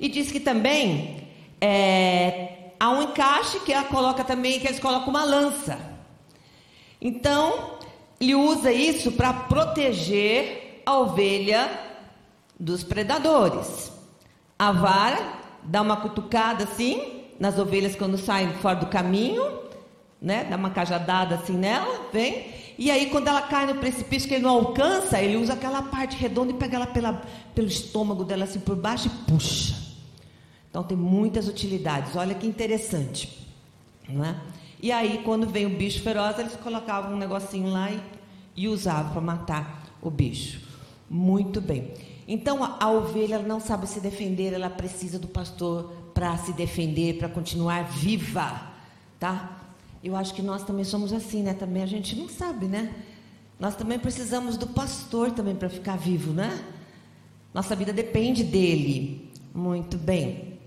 E 0.00 0.08
diz 0.08 0.32
que 0.32 0.40
também 0.40 1.28
é, 1.60 2.70
há 2.80 2.88
um 2.88 3.02
encaixe 3.02 3.60
que 3.60 3.70
ela 3.70 3.84
coloca 3.84 4.24
também, 4.24 4.58
que 4.58 4.66
eles 4.66 4.80
colocam 4.80 5.10
uma 5.10 5.22
lança. 5.22 5.78
Então, 6.98 7.76
ele 8.18 8.34
usa 8.34 8.72
isso 8.72 9.12
para 9.12 9.34
proteger 9.34 10.82
a 10.86 10.96
ovelha 10.96 11.68
dos 12.58 12.82
predadores. 12.82 13.92
A 14.58 14.72
vara 14.72 15.34
dá 15.62 15.82
uma 15.82 15.98
cutucada 15.98 16.64
assim 16.64 17.26
nas 17.38 17.58
ovelhas 17.58 17.94
quando 17.94 18.16
saem 18.16 18.50
fora 18.54 18.76
do 18.76 18.86
caminho, 18.86 19.58
né? 20.22 20.44
Dá 20.44 20.56
uma 20.56 20.70
cajadada 20.70 21.34
assim 21.34 21.52
nela, 21.52 22.06
vem 22.10 22.57
e 22.78 22.92
aí, 22.92 23.10
quando 23.10 23.26
ela 23.26 23.42
cai 23.42 23.66
no 23.66 23.74
precipício 23.74 24.28
que 24.28 24.34
ele 24.36 24.44
não 24.44 24.50
alcança, 24.50 25.20
ele 25.20 25.36
usa 25.36 25.54
aquela 25.54 25.82
parte 25.82 26.16
redonda 26.16 26.52
e 26.52 26.54
pega 26.54 26.76
ela 26.76 26.86
pela, 26.86 27.22
pelo 27.52 27.66
estômago 27.66 28.24
dela 28.24 28.44
assim 28.44 28.60
por 28.60 28.76
baixo 28.76 29.08
e 29.08 29.30
puxa. 29.30 29.74
Então 30.70 30.84
tem 30.84 30.96
muitas 30.96 31.48
utilidades. 31.48 32.14
Olha 32.14 32.36
que 32.36 32.46
interessante. 32.46 33.46
Não 34.08 34.24
é? 34.24 34.36
E 34.80 34.92
aí, 34.92 35.22
quando 35.24 35.44
vem 35.44 35.66
o 35.66 35.70
bicho 35.70 36.00
feroz, 36.02 36.38
eles 36.38 36.54
colocavam 36.54 37.14
um 37.14 37.18
negocinho 37.18 37.68
lá 37.68 37.90
e, 37.90 38.00
e 38.54 38.68
usavam 38.68 39.10
para 39.10 39.20
matar 39.20 39.82
o 40.00 40.08
bicho. 40.08 40.60
Muito 41.10 41.60
bem. 41.60 41.92
Então 42.28 42.62
a, 42.62 42.76
a 42.78 42.90
ovelha 42.90 43.40
não 43.40 43.58
sabe 43.58 43.88
se 43.88 43.98
defender, 43.98 44.52
ela 44.52 44.70
precisa 44.70 45.18
do 45.18 45.26
pastor 45.26 45.90
para 46.14 46.36
se 46.36 46.52
defender, 46.52 47.18
para 47.18 47.28
continuar 47.28 47.82
viva, 47.84 48.68
tá? 49.18 49.57
Eu 50.02 50.14
acho 50.14 50.32
que 50.34 50.42
nós 50.42 50.62
também 50.64 50.84
somos 50.84 51.12
assim, 51.12 51.42
né? 51.42 51.54
Também 51.54 51.82
a 51.82 51.86
gente 51.86 52.14
não 52.16 52.28
sabe, 52.28 52.66
né? 52.66 52.94
Nós 53.58 53.74
também 53.74 53.98
precisamos 53.98 54.56
do 54.56 54.66
pastor 54.68 55.32
também 55.32 55.56
para 55.56 55.68
ficar 55.68 55.96
vivo, 55.96 56.32
né? 56.32 56.64
Nossa 57.52 57.74
vida 57.74 57.92
depende 57.92 58.44
dele. 58.44 59.30
Muito 59.52 59.98
bem. 59.98 60.58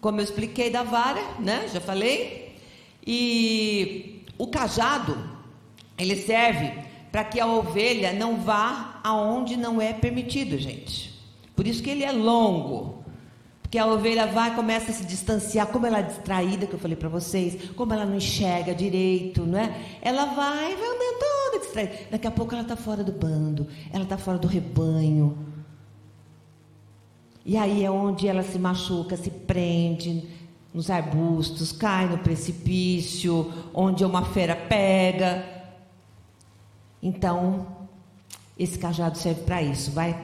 Como 0.00 0.20
eu 0.20 0.24
expliquei 0.24 0.70
da 0.70 0.84
vara, 0.84 1.20
né? 1.40 1.68
Já 1.72 1.80
falei. 1.80 2.56
E 3.04 4.22
o 4.36 4.46
cajado, 4.46 5.18
ele 5.98 6.14
serve 6.14 6.72
para 7.10 7.24
que 7.24 7.40
a 7.40 7.46
ovelha 7.46 8.12
não 8.12 8.36
vá 8.36 9.00
aonde 9.02 9.56
não 9.56 9.80
é 9.80 9.92
permitido, 9.92 10.56
gente. 10.58 11.18
Por 11.56 11.66
isso 11.66 11.82
que 11.82 11.90
ele 11.90 12.04
é 12.04 12.12
longo. 12.12 12.97
Porque 13.68 13.76
a 13.76 13.86
ovelha 13.86 14.26
vai, 14.26 14.54
começa 14.54 14.90
a 14.90 14.94
se 14.94 15.04
distanciar, 15.04 15.66
como 15.66 15.84
ela 15.84 15.98
é 15.98 16.02
distraída, 16.02 16.66
que 16.66 16.72
eu 16.72 16.78
falei 16.78 16.96
para 16.96 17.10
vocês, 17.10 17.70
como 17.72 17.92
ela 17.92 18.06
não 18.06 18.14
enxerga 18.16 18.74
direito, 18.74 19.44
não 19.44 19.58
é? 19.58 19.98
Ela 20.00 20.24
vai, 20.24 20.74
vai 20.74 20.86
andando 20.86 21.18
toda 21.20 21.58
distraída. 21.60 21.92
Daqui 22.10 22.26
a 22.26 22.30
pouco 22.30 22.54
ela 22.54 22.62
está 22.62 22.76
fora 22.76 23.04
do 23.04 23.12
bando, 23.12 23.66
ela 23.92 24.04
está 24.04 24.16
fora 24.16 24.38
do 24.38 24.48
rebanho. 24.48 25.36
E 27.44 27.58
aí 27.58 27.84
é 27.84 27.90
onde 27.90 28.26
ela 28.26 28.42
se 28.42 28.58
machuca, 28.58 29.18
se 29.18 29.30
prende 29.30 30.26
nos 30.72 30.88
arbustos, 30.88 31.70
cai 31.70 32.08
no 32.08 32.16
precipício, 32.16 33.52
onde 33.74 34.02
uma 34.02 34.24
fera 34.24 34.56
pega. 34.56 35.44
Então, 37.02 37.66
esse 38.58 38.78
cajado 38.78 39.18
serve 39.18 39.42
para 39.42 39.62
isso. 39.62 39.90
Vai, 39.90 40.18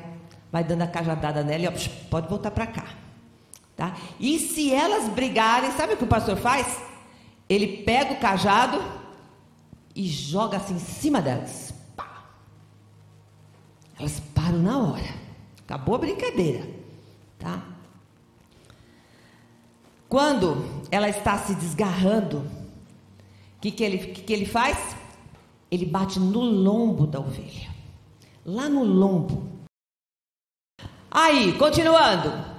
vai 0.50 0.64
dando 0.64 0.80
a 0.80 0.86
cajadada 0.86 1.44
nela 1.44 1.64
e 1.64 1.68
ó, 1.68 1.72
pode 2.08 2.26
voltar 2.26 2.50
para 2.50 2.66
cá. 2.68 3.03
Tá? 3.76 3.96
E 4.20 4.38
se 4.38 4.72
elas 4.72 5.08
brigarem, 5.08 5.72
sabe 5.72 5.94
o 5.94 5.96
que 5.96 6.04
o 6.04 6.08
pastor 6.08 6.36
faz? 6.36 6.80
Ele 7.48 7.78
pega 7.78 8.14
o 8.14 8.20
cajado 8.20 8.82
e 9.94 10.06
joga 10.06 10.56
assim 10.58 10.74
em 10.74 10.78
cima 10.78 11.20
delas. 11.20 11.74
Pá. 11.96 12.24
Elas 13.98 14.20
param 14.34 14.58
na 14.58 14.78
hora. 14.78 15.14
Acabou 15.64 15.96
a 15.96 15.98
brincadeira. 15.98 16.68
Tá? 17.38 17.62
Quando 20.08 20.64
ela 20.90 21.08
está 21.08 21.36
se 21.38 21.54
desgarrando, 21.54 22.38
o 23.56 23.60
que, 23.60 23.70
que, 23.70 23.82
ele, 23.82 23.98
que, 23.98 24.22
que 24.22 24.32
ele 24.32 24.46
faz? 24.46 24.96
Ele 25.70 25.84
bate 25.84 26.20
no 26.20 26.40
lombo 26.40 27.06
da 27.06 27.18
ovelha. 27.18 27.74
Lá 28.46 28.68
no 28.68 28.84
lombo. 28.84 29.48
Aí, 31.10 31.56
continuando. 31.58 32.53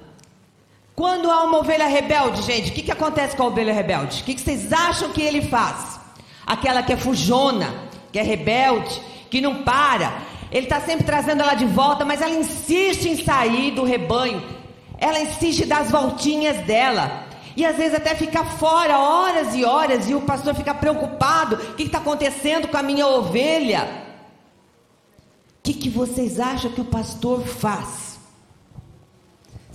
Quando 0.95 1.29
há 1.29 1.43
uma 1.43 1.57
ovelha 1.57 1.87
rebelde, 1.87 2.41
gente, 2.41 2.71
o 2.71 2.73
que, 2.73 2.81
que 2.81 2.91
acontece 2.91 3.35
com 3.35 3.43
a 3.43 3.47
ovelha 3.47 3.73
rebelde? 3.73 4.21
O 4.21 4.25
que, 4.25 4.33
que 4.33 4.41
vocês 4.41 4.71
acham 4.71 5.09
que 5.09 5.21
ele 5.21 5.41
faz? 5.41 5.99
Aquela 6.47 6.81
que 6.81 6.93
é 6.93 6.97
fujona, 6.97 7.73
que 8.13 8.17
é 8.17 8.23
rebelde, 8.23 9.01
que 9.29 9.41
não 9.41 9.63
para. 9.63 10.13
Ele 10.49 10.67
está 10.67 10.79
sempre 10.79 11.05
trazendo 11.05 11.43
ela 11.43 11.53
de 11.53 11.65
volta, 11.65 12.05
mas 12.05 12.21
ela 12.21 12.33
insiste 12.33 13.09
em 13.09 13.21
sair 13.21 13.71
do 13.71 13.83
rebanho. 13.83 14.41
Ela 14.97 15.19
insiste 15.19 15.63
em 15.63 15.67
dar 15.67 15.81
as 15.81 15.91
voltinhas 15.91 16.65
dela. 16.65 17.25
E 17.57 17.65
às 17.65 17.75
vezes 17.75 17.95
até 17.95 18.15
fica 18.15 18.45
fora 18.45 18.97
horas 18.97 19.53
e 19.53 19.65
horas, 19.65 20.09
e 20.09 20.15
o 20.15 20.21
pastor 20.21 20.55
fica 20.55 20.73
preocupado: 20.73 21.55
o 21.55 21.73
que 21.73 21.83
está 21.83 21.97
acontecendo 21.97 22.69
com 22.69 22.77
a 22.77 22.83
minha 22.83 23.05
ovelha? 23.05 24.05
O 25.59 25.61
que, 25.63 25.73
que 25.73 25.89
vocês 25.89 26.39
acham 26.39 26.71
que 26.71 26.79
o 26.79 26.85
pastor 26.85 27.41
faz? 27.41 28.04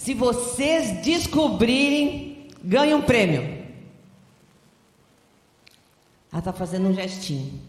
Se 0.00 0.14
vocês 0.14 1.04
descobrirem, 1.04 2.48
ganhe 2.64 2.94
um 2.94 3.02
prêmio. 3.02 3.42
Ela 6.32 6.38
está 6.38 6.54
fazendo 6.54 6.88
um 6.88 6.94
gestinho. 6.94 7.60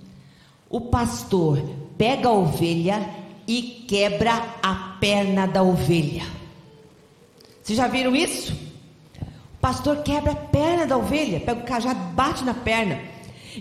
O 0.69 0.79
pastor 0.79 1.61
pega 1.97 2.29
a 2.29 2.31
ovelha 2.31 3.05
e 3.45 3.83
quebra 3.85 4.31
a 4.63 4.95
perna 4.97 5.45
da 5.45 5.61
ovelha. 5.61 6.23
Vocês 7.61 7.75
já 7.75 7.89
viram 7.89 8.15
isso? 8.15 8.53
O 9.55 9.57
pastor 9.59 10.01
quebra 10.01 10.31
a 10.31 10.35
perna 10.35 10.87
da 10.87 10.97
ovelha, 10.97 11.37
pega 11.41 11.59
o 11.59 11.65
cajado, 11.65 11.99
bate 12.13 12.45
na 12.45 12.53
perna. 12.53 13.01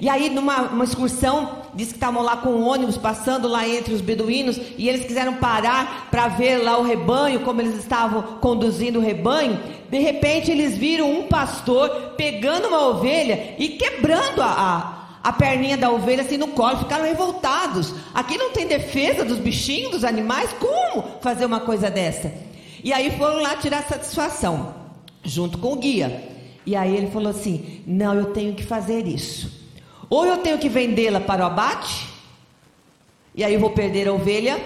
E 0.00 0.08
aí, 0.08 0.30
numa 0.30 0.84
excursão, 0.84 1.59
disse 1.74 1.90
que 1.90 1.96
estavam 1.96 2.22
lá 2.22 2.36
com 2.36 2.50
o 2.50 2.66
ônibus 2.66 2.96
passando 2.96 3.48
lá 3.48 3.66
entre 3.68 3.94
os 3.94 4.00
beduínos 4.00 4.60
e 4.76 4.88
eles 4.88 5.04
quiseram 5.04 5.34
parar 5.34 6.08
para 6.10 6.28
ver 6.28 6.58
lá 6.58 6.78
o 6.78 6.82
rebanho, 6.82 7.40
como 7.40 7.60
eles 7.60 7.76
estavam 7.76 8.22
conduzindo 8.40 8.98
o 8.98 9.02
rebanho. 9.02 9.58
De 9.90 9.98
repente, 9.98 10.50
eles 10.50 10.76
viram 10.76 11.10
um 11.10 11.24
pastor 11.24 12.14
pegando 12.16 12.68
uma 12.68 12.88
ovelha 12.88 13.54
e 13.58 13.70
quebrando 13.70 14.42
a, 14.42 15.18
a 15.22 15.32
perninha 15.32 15.76
da 15.76 15.90
ovelha 15.90 16.22
assim 16.22 16.36
no 16.36 16.48
colo, 16.48 16.78
ficaram 16.78 17.04
revoltados. 17.04 17.94
Aqui 18.14 18.36
não 18.36 18.50
tem 18.50 18.66
defesa 18.66 19.24
dos 19.24 19.38
bichinhos, 19.38 19.92
dos 19.92 20.04
animais, 20.04 20.50
como 20.54 21.04
fazer 21.20 21.44
uma 21.44 21.60
coisa 21.60 21.90
dessa? 21.90 22.32
E 22.82 22.92
aí 22.92 23.10
foram 23.18 23.42
lá 23.42 23.56
tirar 23.56 23.82
satisfação, 23.82 24.74
junto 25.22 25.58
com 25.58 25.72
o 25.72 25.76
guia. 25.76 26.28
E 26.64 26.74
aí 26.74 26.96
ele 26.96 27.10
falou 27.10 27.30
assim: 27.30 27.82
Não, 27.86 28.14
eu 28.14 28.26
tenho 28.26 28.54
que 28.54 28.64
fazer 28.64 29.06
isso. 29.06 29.59
Ou 30.10 30.26
eu 30.26 30.38
tenho 30.38 30.58
que 30.58 30.68
vendê-la 30.68 31.20
para 31.20 31.44
o 31.44 31.46
abate, 31.46 32.08
e 33.32 33.44
aí 33.44 33.54
eu 33.54 33.60
vou 33.60 33.70
perder 33.70 34.08
a 34.08 34.12
ovelha, 34.12 34.60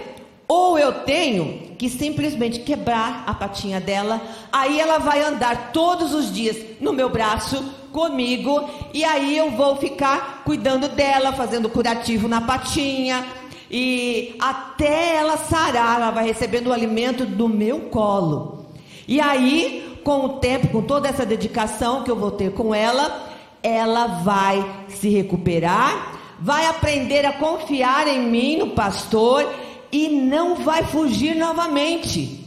ou 0.48 0.78
eu 0.78 1.04
tenho 1.04 1.76
que 1.76 1.90
simplesmente 1.90 2.60
quebrar 2.60 3.24
a 3.26 3.34
patinha 3.34 3.78
dela, 3.78 4.22
aí 4.50 4.80
ela 4.80 4.96
vai 4.98 5.22
andar 5.22 5.70
todos 5.70 6.14
os 6.14 6.32
dias 6.32 6.56
no 6.80 6.94
meu 6.94 7.10
braço 7.10 7.62
comigo, 7.92 8.68
e 8.94 9.04
aí 9.04 9.36
eu 9.36 9.50
vou 9.50 9.76
ficar 9.76 10.42
cuidando 10.44 10.88
dela, 10.88 11.32
fazendo 11.34 11.68
curativo 11.68 12.26
na 12.26 12.40
patinha, 12.40 13.26
e 13.70 14.36
até 14.40 15.16
ela 15.16 15.36
sarar, 15.36 15.96
ela 15.96 16.10
vai 16.10 16.24
recebendo 16.24 16.68
o 16.68 16.72
alimento 16.72 17.26
do 17.26 17.48
meu 17.48 17.80
colo. 17.82 18.64
E 19.06 19.20
aí, 19.20 20.00
com 20.02 20.24
o 20.24 20.28
tempo, 20.38 20.68
com 20.68 20.82
toda 20.82 21.08
essa 21.08 21.26
dedicação 21.26 22.02
que 22.02 22.10
eu 22.10 22.16
vou 22.16 22.30
ter 22.30 22.52
com 22.52 22.74
ela, 22.74 23.33
ela 23.64 24.06
vai 24.22 24.84
se 24.90 25.08
recuperar, 25.08 26.20
vai 26.38 26.66
aprender 26.66 27.24
a 27.24 27.32
confiar 27.32 28.06
em 28.06 28.28
mim, 28.28 28.58
no 28.58 28.70
pastor, 28.72 29.50
e 29.90 30.08
não 30.08 30.56
vai 30.56 30.84
fugir 30.84 31.34
novamente. 31.34 32.46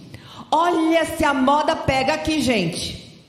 Olha 0.51 1.03
se 1.05 1.25
a 1.25 1.33
moda 1.33 1.75
pega 1.75 2.13
aqui, 2.13 2.39
gente. 2.39 3.19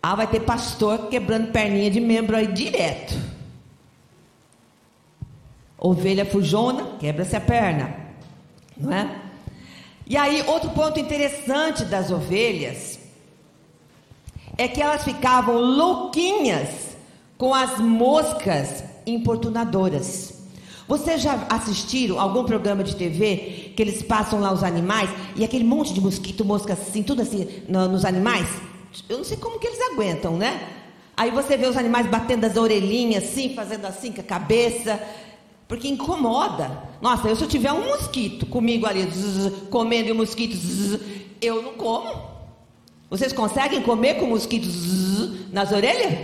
Ah, 0.00 0.14
vai 0.14 0.28
ter 0.28 0.40
pastor 0.40 1.08
quebrando 1.08 1.50
perninha 1.50 1.90
de 1.90 2.00
membro 2.00 2.36
aí 2.36 2.46
direto. 2.46 3.14
Ovelha 5.76 6.24
fujona, 6.24 6.96
quebra-se 7.00 7.34
a 7.34 7.40
perna. 7.40 7.92
Não 8.76 8.92
é? 8.92 9.20
E 10.06 10.16
aí, 10.16 10.44
outro 10.46 10.70
ponto 10.70 11.00
interessante 11.00 11.84
das 11.84 12.10
ovelhas 12.10 13.01
é 14.56 14.68
que 14.68 14.80
elas 14.80 15.04
ficavam 15.04 15.56
louquinhas 15.56 16.68
com 17.38 17.54
as 17.54 17.78
moscas 17.78 18.84
importunadoras. 19.06 20.42
Vocês 20.86 21.22
já 21.22 21.46
assistiram 21.48 22.20
algum 22.20 22.44
programa 22.44 22.84
de 22.84 22.94
TV 22.94 23.72
que 23.74 23.82
eles 23.82 24.02
passam 24.02 24.40
lá 24.40 24.52
os 24.52 24.62
animais 24.62 25.08
e 25.36 25.44
aquele 25.44 25.64
monte 25.64 25.94
de 25.94 26.00
mosquito, 26.00 26.44
mosca 26.44 26.74
assim, 26.74 27.02
tudo 27.02 27.22
assim 27.22 27.48
no, 27.68 27.88
nos 27.88 28.04
animais? 28.04 28.48
Eu 29.08 29.18
não 29.18 29.24
sei 29.24 29.36
como 29.36 29.58
que 29.58 29.66
eles 29.66 29.80
aguentam, 29.92 30.36
né? 30.36 30.68
Aí 31.16 31.30
você 31.30 31.56
vê 31.56 31.66
os 31.66 31.76
animais 31.76 32.06
batendo 32.06 32.44
as 32.44 32.56
orelhinhas 32.56 33.24
assim, 33.24 33.54
fazendo 33.54 33.86
assim 33.86 34.12
com 34.12 34.20
a 34.20 34.24
cabeça, 34.24 35.00
porque 35.68 35.88
incomoda. 35.88 36.82
Nossa, 37.00 37.28
eu 37.28 37.36
se 37.36 37.44
eu 37.44 37.48
tiver 37.48 37.72
um 37.72 37.86
mosquito 37.86 38.44
comigo 38.46 38.86
ali, 38.86 39.04
zzz, 39.04 39.68
comendo 39.70 40.08
e 40.08 40.12
o 40.12 40.14
mosquito, 40.14 40.54
zzz, 40.54 41.00
eu 41.40 41.62
não 41.62 41.72
como. 41.74 42.31
Vocês 43.12 43.30
conseguem 43.30 43.82
comer 43.82 44.14
com 44.14 44.24
mosquitos 44.24 45.50
nas 45.52 45.70
orelhas? 45.70 46.18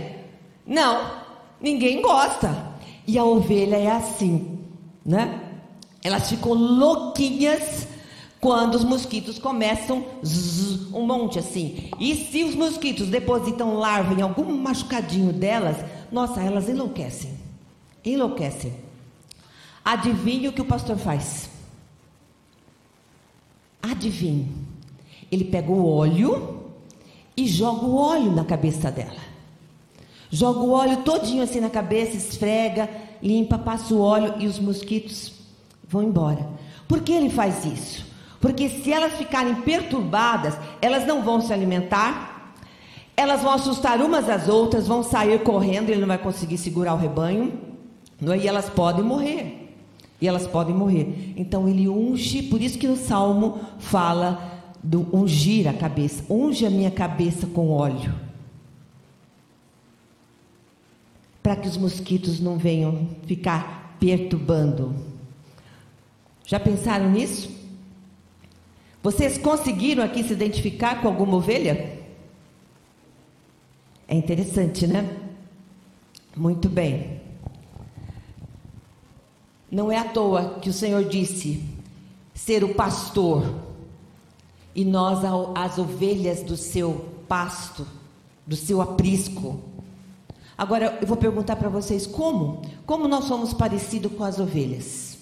Não, 0.65 1.21
ninguém 1.61 2.01
gosta. 2.01 2.67
E 3.05 3.15
a 3.15 3.23
ovelha 3.23 3.75
é 3.75 3.91
assim, 3.91 4.57
né? 5.05 5.39
Elas 6.03 6.27
ficam 6.27 6.51
louquinhas 6.51 7.87
quando 8.41 8.73
os 8.73 8.83
mosquitos 8.83 9.37
começam 9.37 10.03
zzz, 10.25 10.91
um 10.91 11.05
monte 11.05 11.37
assim. 11.37 11.91
E 11.99 12.15
se 12.15 12.43
os 12.43 12.55
mosquitos 12.55 13.07
depositam 13.07 13.75
larva 13.75 14.15
em 14.15 14.23
algum 14.23 14.51
machucadinho 14.57 15.31
delas, 15.31 15.77
nossa, 16.11 16.41
elas 16.41 16.67
enlouquecem. 16.67 17.37
Enlouquecem. 18.03 18.73
Adivinhe 19.85 20.47
o 20.47 20.53
que 20.53 20.61
o 20.61 20.65
pastor 20.65 20.97
faz? 20.97 21.51
Adivinhe. 23.79 24.51
Ele 25.31 25.43
pega 25.43 25.71
o 25.71 25.87
óleo 25.87 26.58
e 27.39 27.47
joga 27.47 27.85
o 27.85 27.95
óleo 27.95 28.31
na 28.31 28.43
cabeça 28.43 28.91
dela. 28.91 29.29
Joga 30.29 30.59
o 30.59 30.71
óleo 30.71 30.97
todinho 30.97 31.41
assim 31.41 31.61
na 31.61 31.69
cabeça, 31.69 32.17
esfrega, 32.17 32.89
limpa, 33.23 33.57
passa 33.57 33.93
o 33.93 34.01
óleo 34.01 34.35
e 34.39 34.45
os 34.45 34.59
mosquitos 34.59 35.31
vão 35.87 36.03
embora. 36.03 36.45
Por 36.87 36.99
que 37.01 37.13
ele 37.13 37.29
faz 37.29 37.65
isso? 37.65 38.05
Porque 38.41 38.67
se 38.67 38.91
elas 38.91 39.13
ficarem 39.13 39.55
perturbadas, 39.55 40.57
elas 40.81 41.07
não 41.07 41.23
vão 41.23 41.39
se 41.39 41.53
alimentar, 41.53 42.55
elas 43.15 43.41
vão 43.41 43.53
assustar 43.53 44.01
umas 44.01 44.29
às 44.29 44.49
outras, 44.49 44.85
vão 44.85 45.01
sair 45.01 45.41
correndo, 45.41 45.89
ele 45.89 46.01
não 46.01 46.07
vai 46.07 46.17
conseguir 46.17 46.57
segurar 46.57 46.93
o 46.93 46.97
rebanho, 46.97 47.53
é? 48.21 48.37
e 48.37 48.47
elas 48.47 48.69
podem 48.69 49.03
morrer. 49.03 49.77
E 50.21 50.27
elas 50.27 50.45
podem 50.45 50.75
morrer. 50.75 51.33
Então 51.37 51.69
ele 51.69 51.87
unge, 51.87 52.43
por 52.43 52.61
isso 52.61 52.77
que 52.77 52.87
no 52.87 52.97
Salmo 52.97 53.61
fala 53.79 54.58
do 54.83 55.07
ungir 55.15 55.67
a 55.67 55.73
cabeça. 55.73 56.23
Unge 56.29 56.65
a 56.65 56.69
minha 56.69 56.91
cabeça 56.91 57.45
com 57.47 57.69
óleo. 57.69 58.13
Para 61.43 61.55
que 61.55 61.67
os 61.67 61.77
mosquitos 61.77 62.39
não 62.39 62.57
venham 62.57 63.09
ficar 63.25 63.97
perturbando. 63.99 64.95
Já 66.45 66.59
pensaram 66.59 67.09
nisso? 67.11 67.49
Vocês 69.01 69.37
conseguiram 69.37 70.03
aqui 70.03 70.23
se 70.23 70.33
identificar 70.33 71.01
com 71.01 71.07
alguma 71.07 71.37
ovelha? 71.37 71.99
É 74.07 74.15
interessante, 74.15 74.87
né? 74.87 75.07
Muito 76.35 76.67
bem. 76.67 77.21
Não 79.71 79.91
é 79.91 79.97
à 79.97 80.03
toa 80.03 80.59
que 80.59 80.69
o 80.69 80.73
Senhor 80.73 81.03
disse 81.03 81.63
ser 82.33 82.63
o 82.63 82.73
pastor 82.73 83.68
e 84.79 84.85
nós 84.85 85.19
as 85.55 85.77
ovelhas 85.77 86.41
do 86.41 86.55
seu 86.55 87.05
pasto, 87.27 87.85
do 88.47 88.55
seu 88.55 88.81
aprisco. 88.81 89.61
Agora 90.57 90.97
eu 91.01 91.05
vou 91.05 91.17
perguntar 91.17 91.57
para 91.57 91.67
vocês 91.67 92.07
como? 92.07 92.61
Como 92.85 93.05
nós 93.05 93.25
somos 93.25 93.53
parecidos 93.53 94.13
com 94.13 94.23
as 94.23 94.39
ovelhas? 94.39 95.17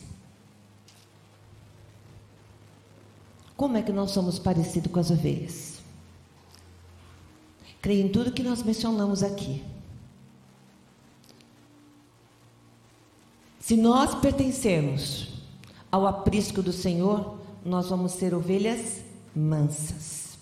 Como 3.56 3.76
é 3.78 3.82
que 3.82 3.92
nós 3.92 4.12
somos 4.12 4.38
parecidos 4.38 4.92
com 4.92 5.00
as 5.00 5.10
ovelhas? 5.10 5.80
Creio 7.82 8.06
em 8.06 8.10
tudo 8.10 8.32
que 8.32 8.44
nós 8.44 8.62
mencionamos 8.62 9.24
aqui. 9.24 9.64
Se 13.60 13.76
nós 13.76 14.14
pertencermos 14.14 15.30
ao 15.92 16.06
aprisco 16.06 16.62
do 16.62 16.72
Senhor, 16.72 17.40
nós 17.66 17.90
vamos 17.90 18.12
ser 18.12 18.36
ovelhas 18.36 19.07
mansas, 19.38 20.38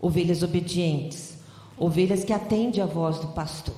ovelhas 0.00 0.42
obedientes, 0.42 1.36
ovelhas 1.76 2.24
que 2.24 2.32
atendem 2.32 2.82
à 2.82 2.86
voz 2.86 3.18
do 3.18 3.28
pastor. 3.28 3.76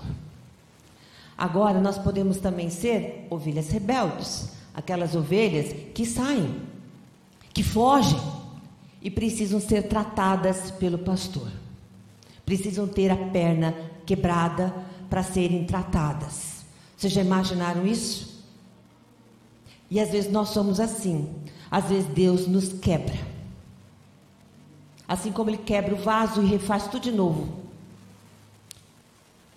Agora, 1.36 1.80
nós 1.80 1.98
podemos 1.98 2.38
também 2.38 2.68
ser 2.68 3.26
ovelhas 3.30 3.68
rebeldes, 3.68 4.50
aquelas 4.74 5.14
ovelhas 5.14 5.72
que 5.94 6.04
saem, 6.04 6.60
que 7.54 7.62
fogem 7.62 8.20
e 9.00 9.10
precisam 9.10 9.60
ser 9.60 9.84
tratadas 9.84 10.70
pelo 10.72 10.98
pastor. 10.98 11.48
Precisam 12.44 12.88
ter 12.88 13.10
a 13.10 13.16
perna 13.16 13.74
quebrada 14.04 14.74
para 15.08 15.22
serem 15.22 15.64
tratadas. 15.64 16.64
Vocês 16.96 17.12
já 17.12 17.20
imaginaram 17.20 17.86
isso? 17.86 18.44
E 19.90 20.00
às 20.00 20.10
vezes 20.10 20.30
nós 20.30 20.48
somos 20.48 20.80
assim. 20.80 21.28
Às 21.70 21.84
vezes 21.84 22.06
Deus 22.06 22.46
nos 22.46 22.72
quebra. 22.72 23.27
Assim 25.08 25.32
como 25.32 25.48
Ele 25.50 25.56
quebra 25.56 25.94
o 25.94 25.98
vaso 25.98 26.42
e 26.42 26.46
refaz 26.46 26.86
tudo 26.86 27.02
de 27.02 27.10
novo. 27.10 27.48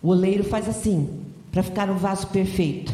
O 0.01 0.07
oleiro 0.07 0.45
faz 0.45 0.67
assim, 0.67 1.25
para 1.51 1.61
ficar 1.61 1.89
um 1.91 1.97
vaso 1.97 2.27
perfeito. 2.27 2.93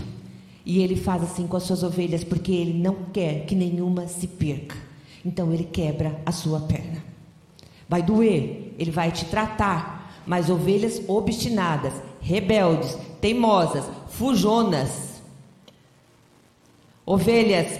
E 0.65 0.81
Ele 0.81 0.95
faz 0.95 1.23
assim 1.23 1.47
com 1.47 1.55
as 1.55 1.63
suas 1.63 1.83
ovelhas, 1.83 2.23
porque 2.23 2.51
Ele 2.51 2.73
não 2.73 2.95
quer 3.13 3.45
que 3.45 3.55
nenhuma 3.55 4.07
se 4.07 4.27
perca. 4.27 4.87
Então 5.27 5.51
ele 5.51 5.65
quebra 5.65 6.21
a 6.25 6.31
sua 6.31 6.61
perna. 6.61 7.03
Vai 7.89 8.01
doer, 8.01 8.73
ele 8.79 8.91
vai 8.91 9.11
te 9.11 9.25
tratar, 9.25 10.23
mas 10.25 10.49
ovelhas 10.49 11.01
obstinadas, 11.05 11.93
rebeldes, 12.21 12.97
teimosas, 13.19 13.83
fujonas, 14.07 15.21
ovelhas 17.05 17.79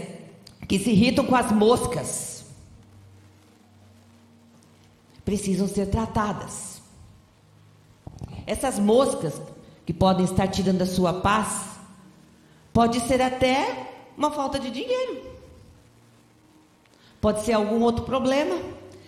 que 0.68 0.78
se 0.78 0.92
irritam 0.92 1.26
com 1.26 1.36
as 1.36 1.50
moscas, 1.50 2.37
precisam 5.28 5.68
ser 5.68 5.88
tratadas. 5.88 6.82
Essas 8.46 8.80
moscas 8.80 9.34
que 9.86 9.92
podem 9.92 10.24
estar 10.24 10.48
tirando 10.48 10.82
a 10.84 10.86
sua 10.86 11.16
paz, 11.16 11.66
pode 12.72 13.02
ser 13.02 13.22
até 13.22 13.92
uma 14.18 14.32
falta 14.32 14.58
de 14.58 14.72
dinheiro. 14.72 15.22
Pode 17.20 17.44
ser 17.44 17.52
algum 17.52 17.82
outro 17.82 18.06
problema. 18.06 18.58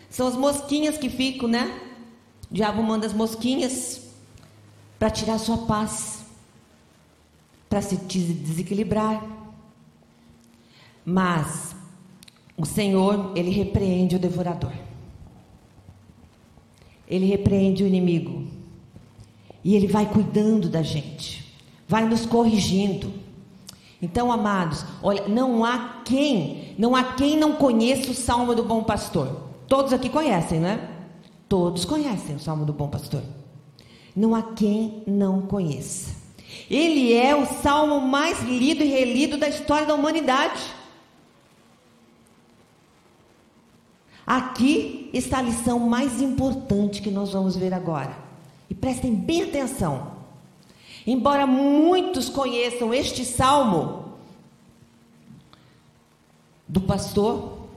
São 0.09 0.27
as 0.27 0.35
mosquinhas 0.35 0.97
que 0.97 1.09
ficam, 1.09 1.47
né? 1.47 1.79
O 2.51 2.53
diabo 2.53 2.83
manda 2.83 3.07
as 3.07 3.13
mosquinhas 3.13 4.01
para 4.99 5.09
tirar 5.09 5.37
sua 5.37 5.59
paz. 5.59 6.25
para 7.69 7.81
se 7.81 7.95
desequilibrar. 7.95 9.23
Mas 11.05 11.73
o 12.57 12.65
Senhor, 12.65 13.31
ele 13.37 13.51
repreende 13.51 14.17
o 14.17 14.19
devorador. 14.19 14.88
Ele 17.09 17.25
repreende 17.25 17.83
o 17.83 17.87
inimigo. 17.87 18.43
E 19.63 19.75
ele 19.75 19.87
vai 19.87 20.05
cuidando 20.05 20.69
da 20.69 20.81
gente, 20.81 21.45
vai 21.87 22.05
nos 22.05 22.25
corrigindo. 22.25 23.11
Então, 24.01 24.31
amados, 24.31 24.85
olha, 25.03 25.27
não 25.27 25.65
há 25.65 26.01
quem, 26.05 26.73
não 26.77 26.95
há 26.95 27.03
quem 27.03 27.35
não 27.35 27.53
conheça 27.53 28.11
o 28.11 28.15
Salmo 28.15 28.55
do 28.55 28.63
Bom 28.63 28.83
Pastor. 28.83 29.49
Todos 29.67 29.91
aqui 29.91 30.09
conhecem, 30.09 30.59
né? 30.59 30.89
Todos 31.49 31.83
conhecem 31.83 32.35
o 32.35 32.39
Salmo 32.39 32.65
do 32.65 32.71
Bom 32.71 32.87
Pastor. 32.87 33.21
Não 34.15 34.33
há 34.33 34.41
quem 34.41 35.03
não 35.05 35.41
conheça. 35.41 36.15
Ele 36.69 37.13
é 37.13 37.35
o 37.35 37.45
salmo 37.45 37.99
mais 38.01 38.41
lido 38.41 38.83
e 38.83 38.87
relido 38.87 39.37
da 39.37 39.47
história 39.47 39.85
da 39.85 39.93
humanidade. 39.93 40.61
Aqui 44.25 44.98
está 45.13 45.39
a 45.39 45.41
lição 45.41 45.79
mais 45.79 46.21
importante 46.21 47.01
que 47.01 47.09
nós 47.11 47.31
vamos 47.31 47.55
ver 47.55 47.73
agora. 47.73 48.17
E 48.69 48.75
prestem 48.75 49.15
bem 49.15 49.43
atenção. 49.43 50.19
Embora 51.05 51.47
muitos 51.47 52.29
conheçam 52.29 52.93
este 52.93 53.25
salmo 53.25 54.13
do 56.67 56.81
pastor, 56.81 57.67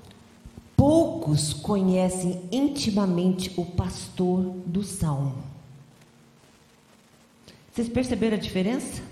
poucos 0.76 1.54
conhecem 1.54 2.42
intimamente 2.52 3.52
o 3.56 3.64
pastor 3.64 4.54
do 4.66 4.82
salmo. 4.82 5.34
Vocês 7.72 7.88
perceberam 7.88 8.36
a 8.36 8.40
diferença? 8.40 9.02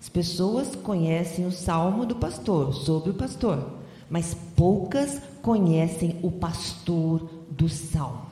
As 0.00 0.08
pessoas 0.08 0.76
conhecem 0.76 1.46
o 1.46 1.50
salmo 1.50 2.06
do 2.06 2.14
pastor, 2.14 2.72
sobre 2.72 3.10
o 3.10 3.14
pastor, 3.14 3.72
mas 4.08 4.36
poucas 4.54 5.20
conhecem 5.46 6.18
o 6.24 6.30
pastor 6.32 7.30
do 7.48 7.68
salmo. 7.68 8.26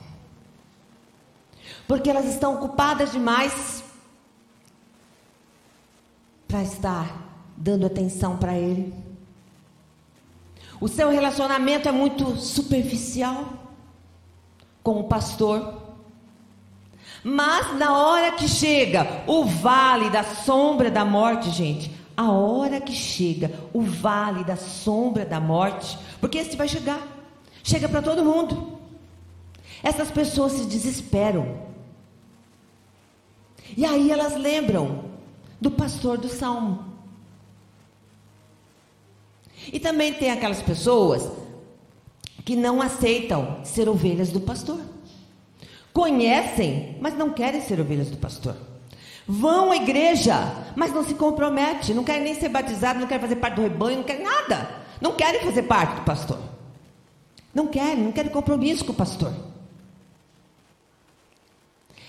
Porque 1.87 2.11
elas 2.11 2.25
estão 2.25 2.57
ocupadas 2.57 3.13
demais 3.13 3.85
para 6.49 6.65
estar 6.65 7.25
dando 7.57 7.87
atenção 7.87 8.37
para 8.37 8.59
ele. 8.59 8.93
O 10.81 10.89
seu 10.89 11.09
relacionamento 11.09 11.89
é 11.89 11.93
muito 11.93 12.35
superficial 12.37 13.45
com 14.83 14.99
o 14.99 15.05
pastor. 15.05 15.83
Mas 17.23 17.79
na 17.79 17.97
hora 17.97 18.33
que 18.33 18.49
chega 18.49 19.23
o 19.29 19.45
vale 19.45 20.11
da 20.11 20.25
sombra 20.25 20.91
da 20.91 21.05
morte, 21.05 21.49
gente, 21.51 21.93
a 22.17 22.31
hora 22.31 22.81
que 22.81 22.93
chega 22.93 23.53
o 23.73 23.81
vale 23.83 24.45
da 24.45 24.57
sombra 24.57 25.25
da 25.25 25.41
morte, 25.41 25.99
porque 26.21 26.39
esse 26.39 26.57
vai 26.57 26.69
chegar, 26.69 27.01
chega 27.63 27.89
para 27.89 28.03
todo 28.03 28.25
mundo. 28.25 28.79
Essas 29.83 30.11
pessoas 30.11 30.53
se 30.53 30.65
desesperam. 30.65 31.63
E 33.77 33.85
aí 33.85 34.11
elas 34.11 34.37
lembram 34.37 35.05
do 35.61 35.71
pastor 35.71 36.19
do 36.19 36.29
salmo. 36.29 36.93
E 39.73 39.81
também 39.81 40.13
tem 40.13 40.31
aquelas 40.31 40.63
pessoas 40.63 41.29
que 42.45 42.55
não 42.55 42.81
aceitam 42.81 43.65
ser 43.65 43.89
ovelhas 43.89 44.31
do 44.31 44.41
pastor. 44.41 44.81
Conhecem, 45.93 46.97
mas 47.01 47.17
não 47.17 47.33
querem 47.33 47.61
ser 47.61 47.81
ovelhas 47.81 48.11
do 48.11 48.17
pastor. 48.17 48.57
Vão 49.27 49.73
à 49.73 49.77
igreja, 49.77 50.35
mas 50.77 50.93
não 50.93 51.05
se 51.05 51.15
comprometem, 51.15 51.95
não 51.95 52.05
querem 52.05 52.25
nem 52.25 52.35
ser 52.35 52.51
batizados, 52.51 53.01
não 53.01 53.09
querem 53.09 53.23
fazer 53.23 53.37
parte 53.37 53.57
do 53.57 53.63
rebanho, 53.63 53.99
não 53.99 54.05
querem 54.05 54.25
nada. 54.25 54.85
Não 55.01 55.15
querem 55.15 55.41
fazer 55.41 55.63
parte 55.63 55.97
do 55.97 56.03
pastor. 56.03 56.39
Não 57.55 57.67
querem, 57.67 58.05
não 58.05 58.13
querem 58.13 58.31
compromisso 58.31 58.85
com 58.85 58.93
o 58.93 58.97
pastor. 58.97 59.33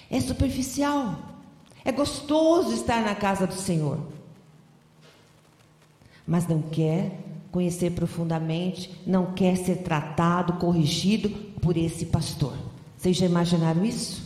É 0.09 0.19
superficial. 0.19 1.15
É 1.83 1.91
gostoso 1.91 2.73
estar 2.73 3.01
na 3.01 3.15
casa 3.15 3.45
do 3.45 3.53
Senhor. 3.53 3.99
Mas 6.27 6.47
não 6.47 6.61
quer 6.61 7.19
conhecer 7.51 7.91
profundamente, 7.91 8.93
não 9.05 9.33
quer 9.33 9.55
ser 9.55 9.77
tratado, 9.77 10.53
corrigido 10.53 11.29
por 11.61 11.77
esse 11.77 12.05
pastor. 12.07 12.53
Vocês 12.97 13.15
já 13.15 13.25
imaginaram 13.25 13.85
isso? 13.85 14.24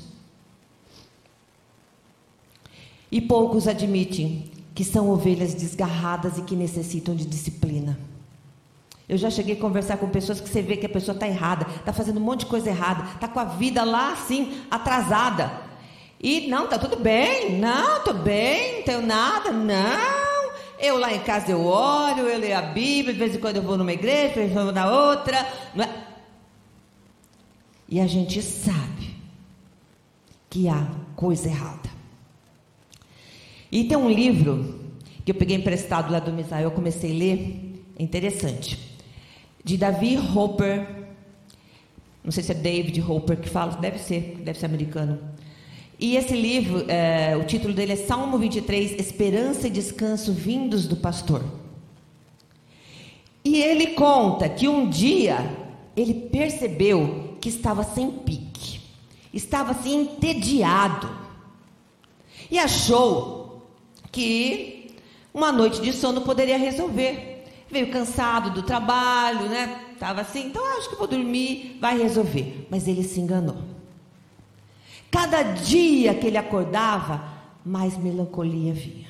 E 3.11 3.19
poucos 3.19 3.67
admitem 3.67 4.51
que 4.75 4.83
são 4.83 5.09
ovelhas 5.09 5.53
desgarradas 5.53 6.37
e 6.37 6.41
que 6.41 6.55
necessitam 6.55 7.15
de 7.15 7.25
disciplina. 7.25 7.99
Eu 9.09 9.17
já 9.17 9.29
cheguei 9.29 9.55
a 9.55 9.59
conversar 9.59 9.97
com 9.97 10.07
pessoas 10.07 10.39
que 10.39 10.47
você 10.47 10.61
vê 10.61 10.77
que 10.77 10.85
a 10.85 10.89
pessoa 10.89 11.15
está 11.15 11.27
errada, 11.27 11.65
está 11.75 11.91
fazendo 11.91 12.17
um 12.17 12.23
monte 12.23 12.41
de 12.41 12.45
coisa 12.45 12.69
errada, 12.69 13.03
está 13.15 13.27
com 13.27 13.39
a 13.39 13.43
vida 13.43 13.83
lá 13.83 14.13
assim, 14.13 14.61
atrasada. 14.69 15.51
E 16.21 16.47
não, 16.47 16.65
está 16.65 16.77
tudo 16.77 16.97
bem, 16.97 17.57
não, 17.59 17.97
estou 17.97 18.13
bem, 18.13 18.77
não 18.77 18.83
tenho 18.83 19.01
nada, 19.01 19.51
não. 19.51 20.51
Eu 20.77 20.97
lá 20.97 21.11
em 21.11 21.19
casa 21.19 21.51
eu 21.51 21.65
oro, 21.65 22.19
eu 22.19 22.37
leio 22.37 22.57
a 22.57 22.61
Bíblia, 22.61 23.13
de 23.13 23.19
vez 23.19 23.35
em 23.35 23.39
quando 23.39 23.55
eu 23.55 23.63
vou 23.63 23.77
numa 23.77 23.91
igreja, 23.91 24.29
de 24.29 24.35
vez 24.35 24.51
em 24.51 24.53
quando 24.53 24.67
eu 24.67 24.73
vou 24.73 24.83
na 24.83 24.91
outra. 24.91 25.37
É? 25.77 25.89
E 27.89 27.99
a 27.99 28.05
gente 28.05 28.41
sabe 28.41 29.15
que 30.49 30.69
há 30.69 30.87
coisa 31.15 31.49
errada. 31.49 31.89
E 33.71 33.83
tem 33.83 33.97
um 33.97 34.09
livro 34.09 34.79
que 35.23 35.31
eu 35.31 35.35
peguei 35.35 35.55
emprestado 35.55 36.11
lá 36.11 36.19
do 36.19 36.33
Misael, 36.33 36.65
eu 36.65 36.71
comecei 36.71 37.11
a 37.11 37.13
ler, 37.13 37.83
é 37.97 38.03
interessante, 38.03 38.79
de 39.63 39.77
Davi 39.77 40.17
Hopper, 40.17 40.87
não 42.23 42.31
sei 42.31 42.43
se 42.43 42.51
é 42.51 42.55
David 42.55 43.01
Hopper 43.01 43.37
que 43.37 43.49
fala, 43.49 43.73
deve 43.73 43.99
ser, 43.99 44.39
deve 44.43 44.57
ser 44.57 44.65
americano. 44.65 45.19
E 45.99 46.15
esse 46.15 46.33
livro, 46.33 46.85
é, 46.87 47.35
o 47.35 47.43
título 47.43 47.73
dele 47.73 47.93
é 47.93 47.95
Salmo 47.95 48.37
23, 48.37 48.93
Esperança 48.99 49.67
e 49.67 49.69
Descanso 49.69 50.31
Vindos 50.31 50.87
do 50.87 50.95
Pastor. 50.95 51.43
E 53.43 53.61
ele 53.61 53.87
conta 53.87 54.47
que 54.47 54.67
um 54.67 54.89
dia 54.89 55.37
ele 55.95 56.13
percebeu 56.13 57.37
que 57.41 57.49
estava 57.49 57.83
sem 57.83 58.09
pique, 58.09 58.79
estava 59.33 59.71
assim 59.71 60.01
entediado 60.01 61.09
e 62.49 62.57
achou 62.57 63.48
que 64.11 64.95
uma 65.33 65.51
noite 65.51 65.81
de 65.81 65.93
sono 65.93 66.21
poderia 66.21 66.57
resolver. 66.57 67.45
Veio 67.69 67.91
cansado 67.91 68.49
do 68.49 68.63
trabalho, 68.63 69.47
né? 69.47 69.85
Estava 69.93 70.21
assim, 70.21 70.47
então 70.47 70.65
acho 70.77 70.89
que 70.89 70.95
vou 70.95 71.07
dormir, 71.07 71.77
vai 71.79 71.97
resolver. 71.97 72.67
Mas 72.69 72.87
ele 72.87 73.03
se 73.03 73.19
enganou. 73.19 73.57
Cada 75.11 75.43
dia 75.43 76.13
que 76.13 76.27
ele 76.27 76.37
acordava, 76.37 77.23
mais 77.65 77.97
melancolia 77.97 78.73
vinha. 78.73 79.07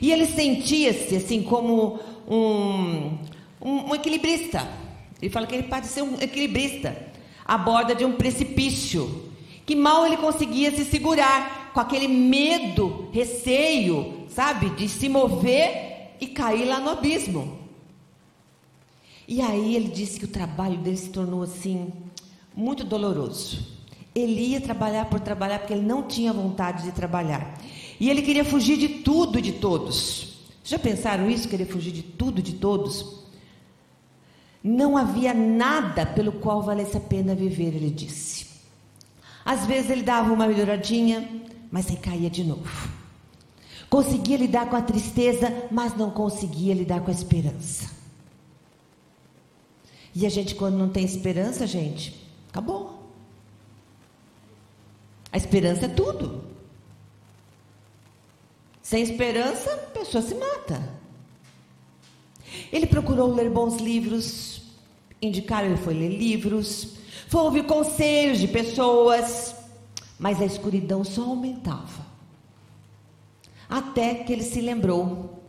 E 0.00 0.12
ele 0.12 0.26
sentia-se 0.26 1.16
assim 1.16 1.42
como 1.42 1.98
um, 2.28 3.18
um, 3.60 3.90
um 3.90 3.94
equilibrista 3.94 4.82
ele 5.22 5.30
fala 5.30 5.46
que 5.46 5.54
ele 5.54 5.62
ser 5.84 6.02
um 6.02 6.20
equilibrista 6.20 6.96
à 7.44 7.56
borda 7.56 7.94
de 7.94 8.04
um 8.04 8.12
precipício, 8.12 9.30
que 9.64 9.76
mal 9.76 10.04
ele 10.04 10.16
conseguia 10.16 10.72
se 10.72 10.84
segurar 10.84 11.61
com 11.72 11.80
aquele 11.80 12.08
medo, 12.08 13.08
receio, 13.12 14.26
sabe, 14.28 14.70
de 14.70 14.88
se 14.88 15.08
mover 15.08 16.16
e 16.20 16.26
cair 16.26 16.66
lá 16.66 16.80
no 16.80 16.90
abismo. 16.90 17.58
E 19.26 19.40
aí 19.40 19.74
ele 19.76 19.88
disse 19.88 20.18
que 20.18 20.24
o 20.24 20.28
trabalho 20.28 20.76
dele 20.78 20.96
se 20.96 21.10
tornou 21.10 21.42
assim 21.42 21.92
muito 22.54 22.84
doloroso. 22.84 23.66
Ele 24.14 24.48
ia 24.48 24.60
trabalhar 24.60 25.06
por 25.06 25.20
trabalhar 25.20 25.60
porque 25.60 25.72
ele 25.72 25.86
não 25.86 26.02
tinha 26.02 26.32
vontade 26.32 26.82
de 26.82 26.92
trabalhar. 26.92 27.58
E 27.98 28.10
ele 28.10 28.20
queria 28.20 28.44
fugir 28.44 28.76
de 28.76 28.88
tudo 28.88 29.38
e 29.38 29.42
de 29.42 29.52
todos. 29.52 30.38
Já 30.64 30.78
pensaram 30.78 31.30
isso? 31.30 31.48
Querer 31.48 31.66
fugir 31.66 31.92
de 31.92 32.02
tudo 32.02 32.40
e 32.40 32.42
de 32.42 32.54
todos? 32.54 33.22
Não 34.62 34.96
havia 34.96 35.32
nada 35.32 36.06
pelo 36.06 36.32
qual 36.32 36.62
valesse 36.62 36.96
a 36.96 37.00
pena 37.00 37.34
viver, 37.34 37.74
ele 37.74 37.90
disse. 37.90 38.46
Às 39.44 39.66
vezes 39.66 39.90
ele 39.90 40.02
dava 40.02 40.32
uma 40.32 40.46
melhoradinha, 40.46 41.28
mas 41.72 41.88
recaía 41.88 42.28
de 42.28 42.44
novo. 42.44 42.90
Conseguia 43.88 44.36
lidar 44.36 44.68
com 44.68 44.76
a 44.76 44.82
tristeza, 44.82 45.68
mas 45.70 45.96
não 45.96 46.10
conseguia 46.10 46.74
lidar 46.74 47.00
com 47.00 47.10
a 47.10 47.14
esperança. 47.14 47.90
E 50.14 50.26
a 50.26 50.28
gente, 50.28 50.54
quando 50.54 50.76
não 50.76 50.90
tem 50.90 51.04
esperança, 51.04 51.66
gente, 51.66 52.30
acabou. 52.50 53.02
A 55.32 55.38
esperança 55.38 55.86
é 55.86 55.88
tudo. 55.88 56.44
Sem 58.82 59.02
esperança, 59.02 59.72
a 59.72 59.76
pessoa 59.78 60.22
se 60.22 60.34
mata. 60.34 61.00
Ele 62.70 62.86
procurou 62.86 63.34
ler 63.34 63.48
bons 63.48 63.76
livros, 63.76 64.60
indicaram 65.22 65.68
ele 65.68 65.78
foi 65.78 65.94
ler 65.94 66.10
livros, 66.10 66.96
foi 67.28 67.40
ouvir 67.40 67.64
conselhos 67.64 68.38
de 68.38 68.48
pessoas, 68.48 69.54
mas 70.22 70.40
a 70.40 70.44
escuridão 70.44 71.02
só 71.02 71.22
aumentava. 71.22 72.06
Até 73.68 74.14
que 74.14 74.32
ele 74.32 74.44
se 74.44 74.60
lembrou 74.60 75.42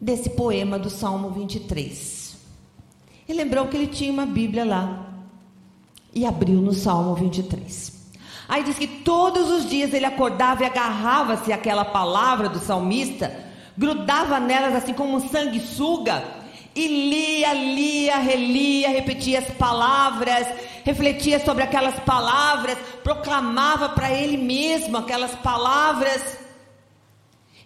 desse 0.00 0.30
poema 0.30 0.78
do 0.78 0.88
Salmo 0.88 1.30
23. 1.30 2.36
Ele 3.28 3.42
lembrou 3.42 3.66
que 3.66 3.76
ele 3.76 3.88
tinha 3.88 4.12
uma 4.12 4.24
Bíblia 4.24 4.64
lá 4.64 5.04
e 6.14 6.24
abriu 6.24 6.60
no 6.60 6.72
Salmo 6.72 7.16
23. 7.16 8.10
Aí 8.48 8.62
diz 8.62 8.78
que 8.78 8.86
todos 8.86 9.50
os 9.50 9.68
dias 9.68 9.92
ele 9.92 10.06
acordava 10.06 10.62
e 10.62 10.66
agarrava-se 10.66 11.52
àquela 11.52 11.84
palavra 11.84 12.48
do 12.48 12.60
salmista, 12.60 13.34
grudava 13.76 14.38
nelas 14.38 14.76
assim 14.76 14.94
como 14.94 15.16
um 15.16 15.28
sanguessuga 15.28 16.22
e 16.74 16.86
lia, 16.86 17.52
lia, 17.52 18.18
relia, 18.18 18.88
repetia 18.88 19.40
as 19.40 19.48
palavras, 19.54 20.46
refletia 20.84 21.38
sobre 21.44 21.62
aquelas 21.62 21.98
palavras, 22.00 22.78
proclamava 23.02 23.90
para 23.90 24.12
ele 24.12 24.36
mesmo 24.36 24.96
aquelas 24.96 25.34
palavras. 25.36 26.38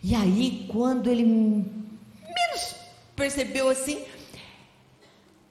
E 0.03 0.14
aí, 0.14 0.66
quando 0.71 1.11
ele 1.11 1.25
menos 1.25 2.75
percebeu 3.14 3.69
assim, 3.69 4.05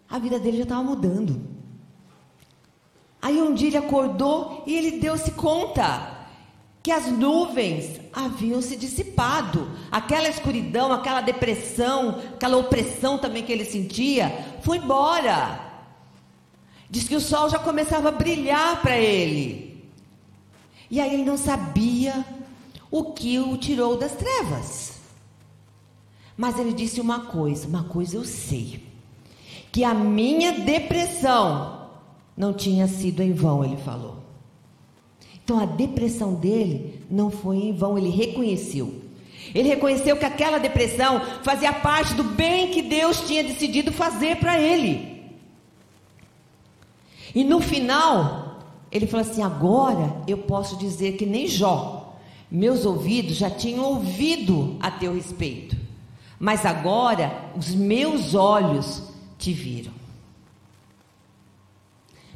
a 0.09 0.19
vida 0.19 0.39
dele 0.39 0.57
já 0.57 0.63
estava 0.63 0.83
mudando. 0.83 1.55
Aí 3.21 3.41
um 3.41 3.53
dia 3.53 3.69
ele 3.69 3.77
acordou 3.77 4.63
e 4.67 4.75
ele 4.75 4.99
deu-se 4.99 5.31
conta 5.31 6.14
que 6.85 6.91
as 6.91 7.07
nuvens 7.07 7.99
haviam 8.13 8.61
se 8.61 8.75
dissipado. 8.75 9.67
Aquela 9.91 10.29
escuridão, 10.29 10.93
aquela 10.93 11.19
depressão, 11.19 12.21
aquela 12.35 12.57
opressão 12.57 13.17
também 13.17 13.43
que 13.43 13.51
ele 13.51 13.65
sentia, 13.65 14.59
foi 14.61 14.77
embora. 14.77 15.59
Diz 16.87 17.07
que 17.07 17.15
o 17.15 17.19
sol 17.19 17.49
já 17.49 17.57
começava 17.57 18.09
a 18.09 18.11
brilhar 18.11 18.83
para 18.83 18.99
ele. 18.99 19.83
E 20.91 21.01
aí 21.01 21.11
ele 21.11 21.25
não 21.25 21.37
sabia 21.37 22.23
o 22.91 23.05
que 23.13 23.39
o 23.39 23.57
tirou 23.57 23.97
das 23.97 24.11
trevas. 24.11 24.99
Mas 26.37 26.59
ele 26.59 26.71
disse 26.71 27.01
uma 27.01 27.21
coisa, 27.21 27.67
uma 27.67 27.85
coisa 27.85 28.15
eu 28.15 28.25
sei, 28.25 28.85
que 29.71 29.83
a 29.83 29.95
minha 29.95 30.51
depressão 30.51 31.89
não 32.37 32.53
tinha 32.53 32.87
sido 32.87 33.23
em 33.23 33.33
vão, 33.33 33.65
ele 33.65 33.77
falou. 33.77 34.24
Então 35.45 35.59
a 35.59 35.65
depressão 35.67 36.33
dele 36.33 36.99
não 37.09 37.29
foi 37.29 37.57
em 37.57 37.71
vão, 37.71 37.95
ele 37.99 38.09
reconheceu. 38.09 39.01
Ele 39.53 39.69
reconheceu 39.69 40.17
que 40.17 40.25
aquela 40.25 40.57
depressão 40.57 41.21
fazia 41.43 41.71
parte 41.71 42.15
do 42.15 42.23
bem 42.23 42.71
que 42.71 42.81
Deus 42.81 43.21
tinha 43.27 43.43
decidido 43.43 43.91
fazer 43.91 44.37
para 44.37 44.59
ele. 44.59 45.23
E 47.33 47.43
no 47.43 47.61
final, 47.61 48.59
ele 48.91 49.05
falou 49.05 49.23
assim: 49.23 49.43
agora 49.43 50.19
eu 50.27 50.39
posso 50.39 50.77
dizer 50.77 51.15
que 51.15 51.27
nem 51.27 51.47
Jó, 51.47 52.17
meus 52.49 52.83
ouvidos 52.83 53.37
já 53.37 53.49
tinham 53.51 53.85
ouvido 53.85 54.77
a 54.79 54.89
teu 54.89 55.13
respeito, 55.13 55.77
mas 56.39 56.65
agora 56.65 57.51
os 57.55 57.69
meus 57.75 58.33
olhos 58.33 59.03
te 59.37 59.53
viram. 59.53 59.93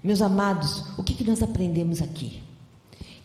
Meus 0.04 0.22
amados, 0.22 0.86
o 0.96 1.04
que, 1.04 1.16
que 1.16 1.24
nós 1.24 1.42
aprendemos 1.42 2.04
aqui? 2.04 2.48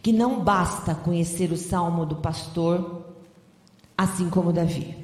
Que 0.04 0.12
não 0.12 0.44
basta 0.44 0.94
conhecer 0.94 1.50
o 1.50 1.56
salmo 1.56 2.04
do 2.04 2.16
pastor, 2.16 3.06
assim 3.98 4.28
como 4.28 4.52
Davi. 4.52 4.94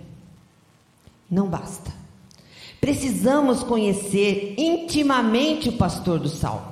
Não 1.28 1.48
basta. 1.48 1.90
Precisamos 2.80 3.64
conhecer 3.64 4.54
intimamente 4.56 5.70
o 5.70 5.72
pastor 5.72 6.20
do 6.20 6.28
salmo. 6.28 6.70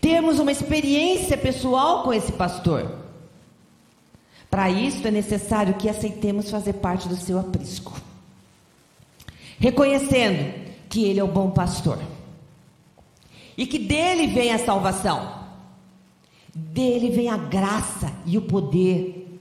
Termos 0.00 0.38
uma 0.38 0.52
experiência 0.52 1.36
pessoal 1.36 2.04
com 2.04 2.14
esse 2.14 2.32
pastor. 2.32 2.90
Para 4.48 4.70
isso 4.70 5.06
é 5.06 5.10
necessário 5.10 5.74
que 5.74 5.90
aceitemos 5.90 6.50
fazer 6.50 6.74
parte 6.74 7.08
do 7.08 7.16
seu 7.16 7.38
aprisco 7.38 8.08
reconhecendo 9.58 10.54
que 10.88 11.04
Ele 11.04 11.20
é 11.20 11.24
o 11.24 11.28
bom 11.28 11.50
pastor 11.50 11.98
e 13.58 13.66
que 13.66 13.78
dele 13.78 14.28
vem 14.28 14.52
a 14.52 14.58
salvação, 14.58 15.36
dele 16.54 17.10
vem 17.10 17.28
a 17.28 17.36
graça 17.36 18.12
e 18.24 18.38
o 18.38 18.42
poder. 18.42 19.40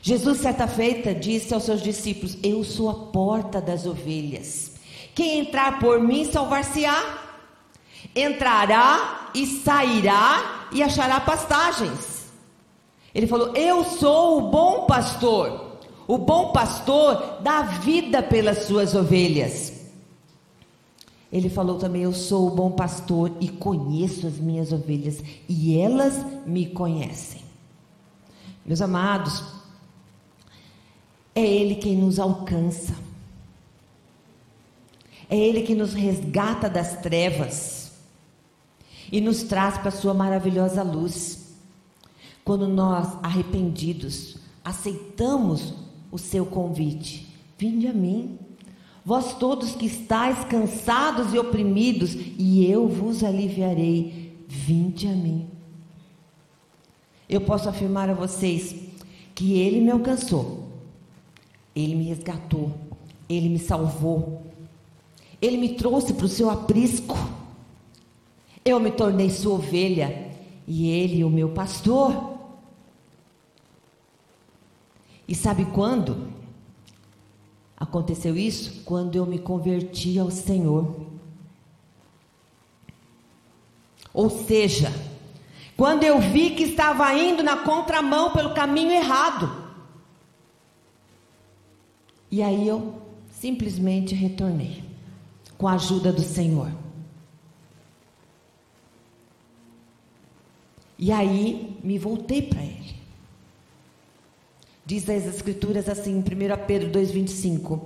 Jesus, 0.00 0.38
certa 0.38 0.66
feita, 0.66 1.14
disse 1.14 1.52
aos 1.52 1.64
seus 1.64 1.82
discípulos: 1.82 2.38
Eu 2.42 2.64
sou 2.64 2.88
a 2.88 2.94
porta 2.94 3.60
das 3.60 3.84
ovelhas. 3.84 4.72
Quem 5.14 5.40
entrar 5.40 5.78
por 5.78 6.00
mim 6.00 6.24
salvar-se-á, 6.24 7.18
entrará 8.16 9.30
e 9.34 9.46
sairá 9.46 10.66
e 10.72 10.82
achará 10.82 11.20
pastagens. 11.20 12.32
Ele 13.14 13.26
falou: 13.26 13.54
Eu 13.54 13.84
sou 13.84 14.38
o 14.38 14.50
bom 14.50 14.86
pastor. 14.86 15.72
O 16.08 16.16
bom 16.16 16.52
pastor 16.52 17.38
dá 17.42 17.62
vida 17.62 18.22
pelas 18.22 18.64
suas 18.64 18.94
ovelhas. 18.94 19.71
Ele 21.32 21.48
falou 21.48 21.78
também: 21.78 22.02
Eu 22.02 22.12
sou 22.12 22.46
o 22.46 22.54
bom 22.54 22.70
pastor 22.70 23.32
e 23.40 23.48
conheço 23.48 24.26
as 24.26 24.38
minhas 24.38 24.70
ovelhas, 24.70 25.22
e 25.48 25.78
elas 25.78 26.14
me 26.46 26.66
conhecem. 26.66 27.40
Meus 28.66 28.82
amados, 28.82 29.42
é 31.34 31.44
Ele 31.44 31.76
quem 31.76 31.96
nos 31.96 32.18
alcança, 32.18 32.94
é 35.30 35.36
Ele 35.36 35.62
que 35.62 35.74
nos 35.74 35.94
resgata 35.94 36.68
das 36.68 37.00
trevas 37.00 37.92
e 39.10 39.18
nos 39.20 39.42
traz 39.42 39.78
para 39.78 39.88
a 39.88 39.92
Sua 39.92 40.12
maravilhosa 40.12 40.82
luz. 40.82 41.40
Quando 42.44 42.68
nós, 42.68 43.16
arrependidos, 43.22 44.36
aceitamos 44.62 45.72
o 46.10 46.18
seu 46.18 46.44
convite: 46.44 47.34
Vinde 47.56 47.86
a 47.86 47.94
mim, 47.94 48.38
vós 49.04 49.34
todos 49.34 49.74
que 49.74 49.86
estáis 49.86 50.44
cansados 50.44 51.34
e 51.34 51.38
oprimidos, 51.38 52.14
e 52.38 52.64
eu 52.64 52.88
vos 52.88 53.22
aliviarei. 53.24 54.36
Vinde 54.46 55.06
a 55.06 55.12
mim. 55.12 55.48
Eu 57.28 57.40
posso 57.40 57.68
afirmar 57.68 58.10
a 58.10 58.14
vocês 58.14 58.76
que 59.34 59.58
Ele 59.58 59.80
me 59.80 59.90
alcançou, 59.90 60.68
Ele 61.74 61.94
me 61.94 62.04
resgatou, 62.04 62.72
Ele 63.28 63.48
me 63.48 63.58
salvou, 63.58 64.42
Ele 65.40 65.56
me 65.56 65.70
trouxe 65.70 66.12
para 66.12 66.26
o 66.26 66.28
seu 66.28 66.50
aprisco. 66.50 67.16
Eu 68.64 68.78
me 68.78 68.90
tornei 68.90 69.30
sua 69.30 69.54
ovelha 69.54 70.30
e 70.68 70.90
Ele, 70.90 71.24
o 71.24 71.30
meu 71.30 71.48
pastor. 71.48 72.38
E 75.26 75.34
sabe 75.34 75.64
quando 75.64 76.28
aconteceu 77.82 78.36
isso? 78.36 78.82
Quando 78.84 79.16
eu 79.16 79.26
me 79.26 79.38
converti 79.38 80.18
ao 80.18 80.30
Senhor. 80.30 80.94
Ou 84.14 84.30
seja, 84.30 84.92
quando 85.76 86.04
eu 86.04 86.20
vi 86.20 86.50
que 86.50 86.62
estava 86.62 87.12
indo 87.14 87.42
na 87.42 87.56
contramão 87.56 88.32
pelo 88.32 88.54
caminho 88.54 88.92
errado. 88.92 89.50
E 92.30 92.40
aí 92.40 92.66
eu 92.66 93.02
simplesmente 93.30 94.14
retornei, 94.14 94.84
com 95.58 95.66
a 95.66 95.72
ajuda 95.72 96.12
do 96.12 96.22
Senhor. 96.22 96.70
E 100.98 101.10
aí 101.10 101.76
me 101.82 101.98
voltei 101.98 102.42
para 102.42 102.62
Ele. 102.62 103.01
Diz 104.92 105.08
as 105.08 105.24
Escrituras 105.24 105.88
assim, 105.88 106.12
em 106.12 106.18
1 106.18 106.66
Pedro 106.66 106.90
2,25: 106.90 107.80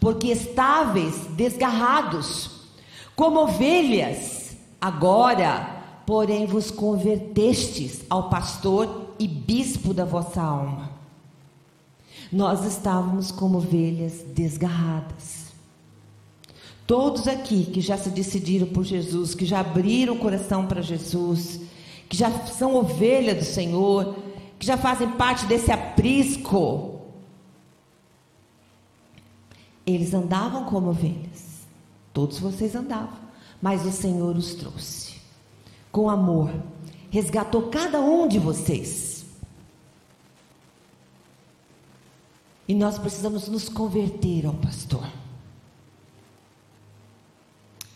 Porque 0.00 0.32
estáveis, 0.32 1.14
desgarrados, 1.36 2.50
como 3.14 3.38
ovelhas, 3.38 4.56
agora, 4.80 6.02
porém, 6.04 6.46
vos 6.46 6.72
convertestes 6.72 8.00
ao 8.10 8.28
pastor 8.28 9.14
e 9.16 9.28
bispo 9.28 9.94
da 9.94 10.04
vossa 10.04 10.42
alma. 10.42 10.90
Nós 12.32 12.64
estávamos 12.64 13.30
como 13.30 13.58
ovelhas 13.58 14.14
desgarradas. 14.34 15.52
Todos 16.84 17.28
aqui 17.28 17.66
que 17.66 17.80
já 17.80 17.96
se 17.96 18.10
decidiram 18.10 18.66
por 18.66 18.82
Jesus, 18.82 19.36
que 19.36 19.46
já 19.46 19.60
abriram 19.60 20.14
o 20.14 20.18
coração 20.18 20.66
para 20.66 20.82
Jesus, 20.82 21.60
que 22.08 22.16
já 22.16 22.28
são 22.48 22.74
ovelha 22.74 23.36
do 23.36 23.44
Senhor, 23.44 24.16
que 24.60 24.66
já 24.66 24.76
fazem 24.76 25.10
parte 25.12 25.46
desse 25.46 25.72
aprisco, 25.72 27.00
eles 29.86 30.14
andavam 30.14 30.66
como 30.66 30.90
ovelhas. 30.90 31.66
Todos 32.12 32.38
vocês 32.38 32.74
andavam, 32.74 33.18
mas 33.60 33.84
o 33.86 33.90
Senhor 33.90 34.36
os 34.36 34.54
trouxe 34.54 35.18
com 35.90 36.08
amor, 36.08 36.52
resgatou 37.10 37.68
cada 37.68 38.00
um 38.00 38.28
de 38.28 38.38
vocês. 38.38 39.24
E 42.68 42.74
nós 42.74 42.98
precisamos 42.98 43.48
nos 43.48 43.68
converter 43.68 44.46
ao 44.46 44.54
pastor. 44.54 45.04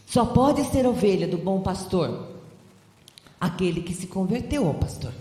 Só 0.07 0.25
pode 0.25 0.65
ser 0.65 0.87
ovelha 0.87 1.29
do 1.29 1.37
bom 1.39 1.61
pastor 1.61 2.35
Aquele 3.39 3.83
que 3.83 3.93
se 3.93 4.07
converteu 4.07 4.67
ao 4.67 4.73
pastor. 4.73 5.13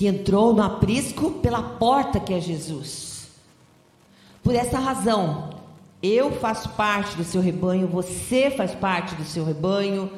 Que 0.00 0.06
entrou 0.06 0.54
no 0.54 0.62
aprisco 0.62 1.30
pela 1.30 1.62
porta 1.62 2.18
que 2.18 2.32
é 2.32 2.40
Jesus. 2.40 3.28
Por 4.42 4.54
essa 4.54 4.78
razão, 4.78 5.50
eu 6.02 6.32
faço 6.32 6.70
parte 6.70 7.14
do 7.18 7.22
seu 7.22 7.42
rebanho, 7.42 7.86
você 7.86 8.50
faz 8.50 8.74
parte 8.74 9.14
do 9.14 9.24
seu 9.24 9.44
rebanho, 9.44 10.10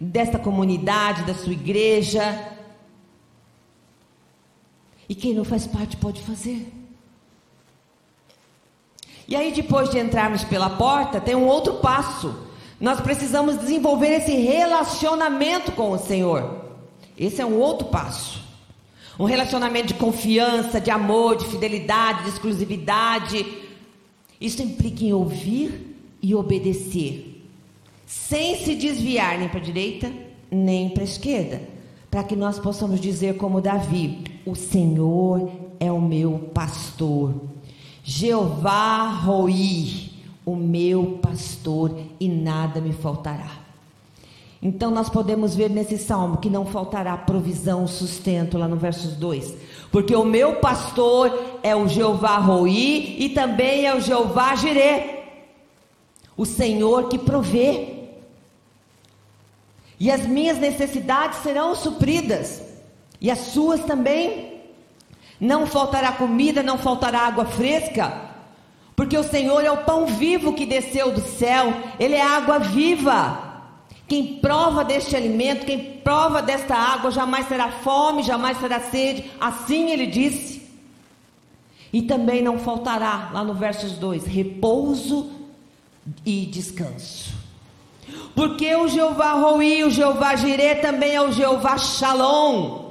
desta 0.00 0.36
comunidade, 0.36 1.22
da 1.22 1.32
sua 1.32 1.52
igreja. 1.52 2.56
E 5.08 5.14
quem 5.14 5.32
não 5.32 5.44
faz 5.44 5.64
parte 5.64 5.96
pode 5.96 6.20
fazer. 6.22 6.68
E 9.28 9.36
aí, 9.36 9.52
depois 9.52 9.90
de 9.90 10.00
entrarmos 10.00 10.42
pela 10.42 10.70
porta, 10.70 11.20
tem 11.20 11.36
um 11.36 11.46
outro 11.46 11.74
passo. 11.74 12.34
Nós 12.80 13.00
precisamos 13.00 13.56
desenvolver 13.58 14.08
esse 14.08 14.32
relacionamento 14.32 15.70
com 15.70 15.92
o 15.92 15.98
Senhor. 15.98 16.64
Esse 17.16 17.40
é 17.40 17.46
um 17.46 17.60
outro 17.60 17.86
passo. 17.90 18.39
Um 19.20 19.24
relacionamento 19.24 19.88
de 19.88 19.94
confiança, 19.94 20.80
de 20.80 20.90
amor, 20.90 21.36
de 21.36 21.44
fidelidade, 21.44 22.22
de 22.22 22.30
exclusividade. 22.30 23.46
Isso 24.40 24.62
implica 24.62 25.04
em 25.04 25.12
ouvir 25.12 25.94
e 26.22 26.34
obedecer, 26.34 27.44
sem 28.06 28.56
se 28.56 28.74
desviar 28.74 29.38
nem 29.38 29.48
para 29.48 29.60
a 29.60 29.62
direita 29.62 30.10
nem 30.50 30.88
para 30.88 31.02
a 31.02 31.04
esquerda, 31.04 31.62
para 32.10 32.24
que 32.24 32.34
nós 32.34 32.58
possamos 32.58 32.98
dizer, 33.00 33.36
como 33.36 33.60
Davi: 33.60 34.24
O 34.44 34.54
Senhor 34.54 35.50
é 35.78 35.92
o 35.92 36.00
meu 36.00 36.50
pastor 36.52 37.34
Jeová 38.02 39.08
Roi, 39.08 40.10
o 40.44 40.56
meu 40.56 41.18
pastor, 41.22 41.94
e 42.18 42.28
nada 42.28 42.80
me 42.80 42.92
faltará. 42.92 43.69
Então 44.62 44.90
nós 44.90 45.08
podemos 45.08 45.56
ver 45.56 45.70
nesse 45.70 45.96
salmo 45.96 46.36
que 46.36 46.50
não 46.50 46.66
faltará 46.66 47.16
provisão, 47.16 47.86
sustento, 47.86 48.58
lá 48.58 48.68
no 48.68 48.76
versos 48.76 49.14
2. 49.16 49.54
Porque 49.90 50.14
o 50.14 50.24
meu 50.24 50.56
pastor 50.56 51.58
é 51.62 51.74
o 51.74 51.88
Jeová 51.88 52.36
Roi 52.36 53.16
e 53.18 53.30
também 53.30 53.86
é 53.86 53.94
o 53.94 54.00
Jeová 54.00 54.54
Jirê, 54.54 55.20
o 56.36 56.44
Senhor 56.44 57.08
que 57.08 57.18
provê. 57.18 58.00
E 59.98 60.10
as 60.10 60.26
minhas 60.26 60.58
necessidades 60.58 61.38
serão 61.42 61.74
supridas, 61.74 62.62
e 63.20 63.30
as 63.30 63.38
suas 63.38 63.82
também. 63.84 64.50
Não 65.38 65.66
faltará 65.66 66.12
comida, 66.12 66.62
não 66.62 66.76
faltará 66.76 67.20
água 67.20 67.46
fresca, 67.46 68.30
porque 68.94 69.16
o 69.16 69.24
Senhor 69.24 69.64
é 69.64 69.70
o 69.70 69.84
pão 69.84 70.04
vivo 70.04 70.52
que 70.52 70.66
desceu 70.66 71.12
do 71.12 71.22
céu, 71.22 71.72
Ele 71.98 72.14
é 72.14 72.22
água 72.22 72.58
viva. 72.58 73.49
Quem 74.10 74.38
prova 74.38 74.82
deste 74.82 75.14
alimento, 75.14 75.64
quem 75.64 75.78
prova 75.78 76.42
desta 76.42 76.74
água, 76.74 77.12
jamais 77.12 77.46
terá 77.46 77.70
fome, 77.70 78.24
jamais 78.24 78.58
terá 78.58 78.80
sede, 78.80 79.30
assim 79.40 79.90
ele 79.90 80.08
disse. 80.08 80.68
E 81.92 82.02
também 82.02 82.42
não 82.42 82.58
faltará, 82.58 83.30
lá 83.32 83.44
no 83.44 83.54
versos 83.54 83.92
2, 83.92 84.26
repouso 84.26 85.30
e 86.26 86.44
descanso. 86.44 87.32
Porque 88.34 88.74
o 88.74 88.88
Jeová 88.88 89.34
Roi, 89.34 89.84
o 89.84 89.90
Jeová 89.90 90.34
Jirê, 90.34 90.74
também 90.74 91.14
é 91.14 91.22
o 91.22 91.30
Jeová 91.30 91.78
Shalom 91.78 92.90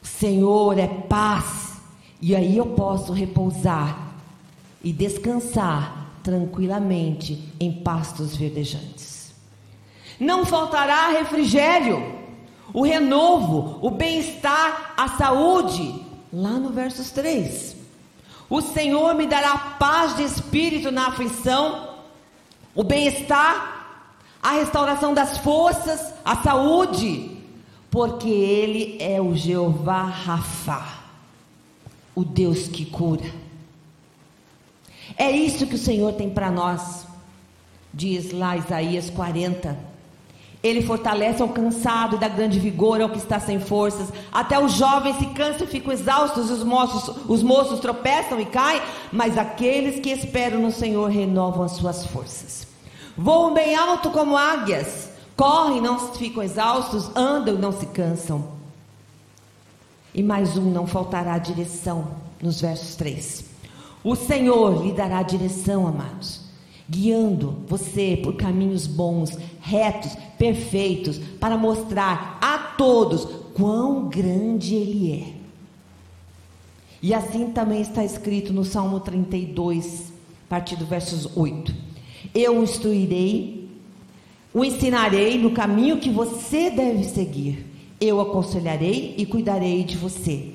Senhor 0.00 0.78
é 0.78 0.86
paz, 0.86 1.80
e 2.22 2.36
aí 2.36 2.56
eu 2.56 2.66
posso 2.66 3.12
repousar 3.12 4.12
e 4.84 4.92
descansar 4.92 5.99
tranquilamente 6.30 7.52
em 7.58 7.72
pastos 7.72 8.36
verdejantes. 8.36 9.34
Não 10.18 10.46
faltará 10.46 11.08
refrigério, 11.08 12.20
o 12.72 12.84
renovo, 12.84 13.80
o 13.82 13.90
bem-estar, 13.90 14.94
a 14.96 15.08
saúde, 15.08 16.06
lá 16.32 16.52
no 16.52 16.70
versos 16.70 17.10
3. 17.10 17.74
O 18.48 18.60
Senhor 18.60 19.14
me 19.16 19.26
dará 19.26 19.58
paz 19.78 20.16
de 20.16 20.22
espírito 20.22 20.92
na 20.92 21.08
aflição, 21.08 21.96
o 22.76 22.84
bem-estar, 22.84 24.04
a 24.40 24.52
restauração 24.52 25.12
das 25.12 25.38
forças, 25.38 26.14
a 26.24 26.36
saúde, 26.36 27.38
porque 27.90 28.28
Ele 28.28 28.98
é 29.00 29.20
o 29.20 29.34
Jeová 29.34 30.04
Rafa, 30.04 30.80
o 32.14 32.24
Deus 32.24 32.68
que 32.68 32.84
cura. 32.84 33.49
É 35.20 35.30
isso 35.30 35.66
que 35.66 35.74
o 35.74 35.78
Senhor 35.78 36.14
tem 36.14 36.30
para 36.30 36.50
nós, 36.50 37.06
diz 37.92 38.32
lá 38.32 38.56
Isaías 38.56 39.10
40. 39.10 39.76
Ele 40.62 40.80
fortalece 40.80 41.42
ao 41.42 41.50
cansado 41.50 42.16
e 42.16 42.18
dá 42.18 42.26
grande 42.26 42.58
vigor 42.58 43.02
ao 43.02 43.10
que 43.10 43.18
está 43.18 43.38
sem 43.38 43.60
forças. 43.60 44.10
Até 44.32 44.58
os 44.58 44.72
jovens 44.72 45.18
se 45.18 45.26
cansam 45.26 45.66
e 45.66 45.70
ficam 45.70 45.92
exaustos, 45.92 46.50
os 46.50 46.64
moços, 46.64 47.14
os 47.28 47.42
moços 47.42 47.80
tropeçam 47.80 48.40
e 48.40 48.46
caem, 48.46 48.80
mas 49.12 49.36
aqueles 49.36 50.00
que 50.00 50.08
esperam 50.08 50.62
no 50.62 50.72
Senhor 50.72 51.10
renovam 51.10 51.64
as 51.64 51.72
suas 51.72 52.06
forças. 52.06 52.66
Voam 53.14 53.52
bem 53.52 53.74
alto 53.74 54.08
como 54.08 54.38
águias 54.38 55.10
correm, 55.36 55.82
não 55.82 55.98
ficam 56.14 56.42
exaustos, 56.42 57.10
andam 57.14 57.56
e 57.56 57.58
não 57.58 57.72
se 57.72 57.84
cansam. 57.84 58.48
E 60.14 60.22
mais 60.22 60.56
um, 60.56 60.70
não 60.70 60.86
faltará 60.86 61.36
direção, 61.36 62.08
nos 62.40 62.58
versos 62.58 62.94
3. 62.96 63.49
O 64.02 64.14
Senhor 64.14 64.84
lhe 64.84 64.92
dará 64.92 65.22
direção, 65.22 65.86
amados, 65.86 66.40
guiando 66.88 67.58
você 67.66 68.18
por 68.22 68.34
caminhos 68.34 68.86
bons, 68.86 69.38
retos, 69.60 70.16
perfeitos, 70.38 71.18
para 71.38 71.56
mostrar 71.56 72.38
a 72.40 72.58
todos 72.76 73.26
quão 73.54 74.08
grande 74.08 74.74
Ele 74.74 75.12
é. 75.12 75.40
E 77.02 77.14
assim 77.14 77.50
também 77.50 77.80
está 77.80 78.04
escrito 78.04 78.52
no 78.52 78.64
Salmo 78.64 79.00
32, 79.00 80.12
a 80.46 80.48
partir 80.48 80.76
do 80.76 80.86
versos 80.86 81.36
8: 81.36 81.74
Eu 82.34 82.58
o 82.58 82.62
instruirei 82.62 83.60
o 84.52 84.64
ensinarei 84.64 85.38
no 85.38 85.52
caminho 85.52 85.98
que 85.98 86.10
você 86.10 86.70
deve 86.70 87.04
seguir. 87.04 87.66
Eu 88.00 88.20
aconselharei 88.20 89.14
e 89.16 89.24
cuidarei 89.24 89.84
de 89.84 89.96
você. 89.96 90.50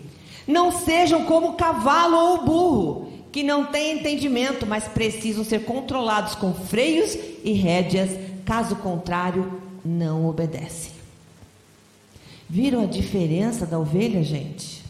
Não 0.45 0.71
sejam 0.71 1.23
como 1.23 1.53
cavalo 1.53 2.17
ou 2.17 2.45
burro, 2.45 3.04
que 3.35 3.43
não 3.43 3.65
têm 3.65 3.99
entendimento, 3.99 4.65
mas 4.65 4.87
precisam 4.87 5.43
ser 5.43 5.65
controlados 5.65 6.35
com 6.35 6.53
freios 6.53 7.17
e 7.43 7.51
rédeas, 7.51 8.17
caso 8.45 8.77
contrário, 8.77 9.61
não 9.83 10.25
obedecem. 10.25 10.93
Viram 12.49 12.83
a 12.83 12.85
diferença 12.85 13.65
da 13.65 13.77
ovelha, 13.77 14.23
gente? 14.23 14.85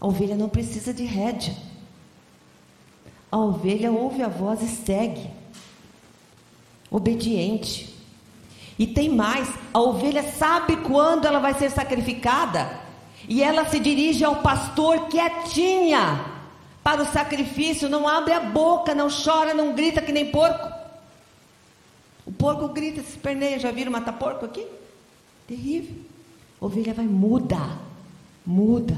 A 0.00 0.06
ovelha 0.06 0.36
não 0.36 0.48
precisa 0.48 0.94
de 0.94 1.02
rédea. 1.02 1.56
A 3.28 3.36
ovelha 3.36 3.90
ouve 3.90 4.22
a 4.22 4.28
voz 4.28 4.62
e 4.62 4.68
segue 4.68 5.28
obediente. 6.88 7.92
E 8.78 8.86
tem 8.86 9.08
mais: 9.08 9.48
a 9.74 9.80
ovelha 9.80 10.22
sabe 10.22 10.76
quando 10.76 11.26
ela 11.26 11.40
vai 11.40 11.54
ser 11.54 11.68
sacrificada, 11.68 12.80
e 13.28 13.42
ela 13.42 13.64
se 13.68 13.78
dirige 13.78 14.24
ao 14.24 14.36
pastor 14.36 15.08
quietinha 15.08 16.24
para 16.82 17.02
o 17.02 17.12
sacrifício, 17.12 17.88
não 17.88 18.08
abre 18.08 18.32
a 18.32 18.40
boca, 18.40 18.94
não 18.94 19.08
chora, 19.08 19.54
não 19.54 19.74
grita 19.74 20.02
que 20.02 20.12
nem 20.12 20.30
porco. 20.30 20.72
O 22.26 22.32
porco 22.32 22.68
grita, 22.68 23.02
se 23.02 23.10
esperneia. 23.10 23.58
Já 23.58 23.70
viram 23.70 23.92
matar 23.92 24.12
porco 24.12 24.44
aqui? 24.44 24.66
Terrível. 25.46 25.96
A 26.60 26.64
ovelha 26.64 26.94
vai 26.94 27.06
muda, 27.06 27.58
muda. 28.44 28.96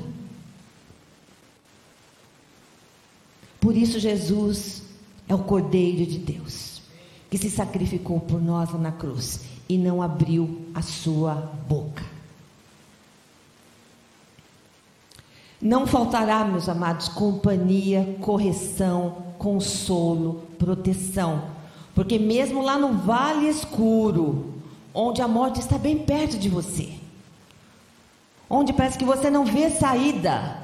Por 3.60 3.76
isso 3.76 3.98
Jesus 3.98 4.82
é 5.26 5.34
o 5.34 5.38
Cordeiro 5.38 6.04
de 6.04 6.18
Deus 6.18 6.74
que 7.30 7.38
se 7.38 7.50
sacrificou 7.50 8.20
por 8.20 8.40
nós 8.40 8.72
na 8.74 8.92
cruz 8.92 9.40
e 9.68 9.76
não 9.76 10.00
abriu 10.00 10.66
a 10.72 10.80
sua 10.80 11.34
boca. 11.68 12.13
Não 15.64 15.86
faltará, 15.86 16.44
meus 16.44 16.68
amados, 16.68 17.08
companhia, 17.08 18.18
correção, 18.20 19.32
consolo, 19.38 20.42
proteção, 20.58 21.44
porque 21.94 22.18
mesmo 22.18 22.60
lá 22.60 22.76
no 22.76 22.98
vale 22.98 23.48
escuro, 23.48 24.56
onde 24.92 25.22
a 25.22 25.26
morte 25.26 25.60
está 25.60 25.78
bem 25.78 25.96
perto 25.96 26.38
de 26.38 26.50
você, 26.50 26.92
onde 28.48 28.74
parece 28.74 28.98
que 28.98 29.06
você 29.06 29.30
não 29.30 29.46
vê 29.46 29.70
saída, 29.70 30.62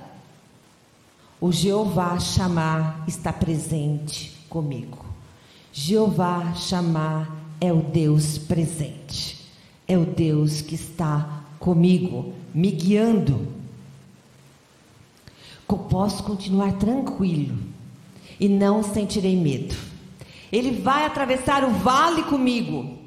o 1.40 1.51
Jeová 1.51 2.20
chamar 2.20 3.03
está 3.09 3.32
presente 3.32 4.36
comigo. 4.51 5.07
Jeová 5.72 6.53
chamar 6.53 7.34
é 7.59 7.72
o 7.72 7.80
Deus 7.80 8.36
presente, 8.36 9.51
é 9.88 9.96
o 9.96 10.05
Deus 10.05 10.61
que 10.61 10.74
está 10.74 11.42
comigo, 11.59 12.34
me 12.53 12.70
guiando. 12.70 13.59
Posso 15.78 16.22
continuar 16.22 16.72
tranquilo 16.72 17.58
e 18.38 18.48
não 18.48 18.82
sentirei 18.82 19.36
medo. 19.36 19.74
Ele 20.50 20.72
vai 20.72 21.04
atravessar 21.04 21.64
o 21.64 21.70
vale 21.70 22.22
comigo, 22.24 22.98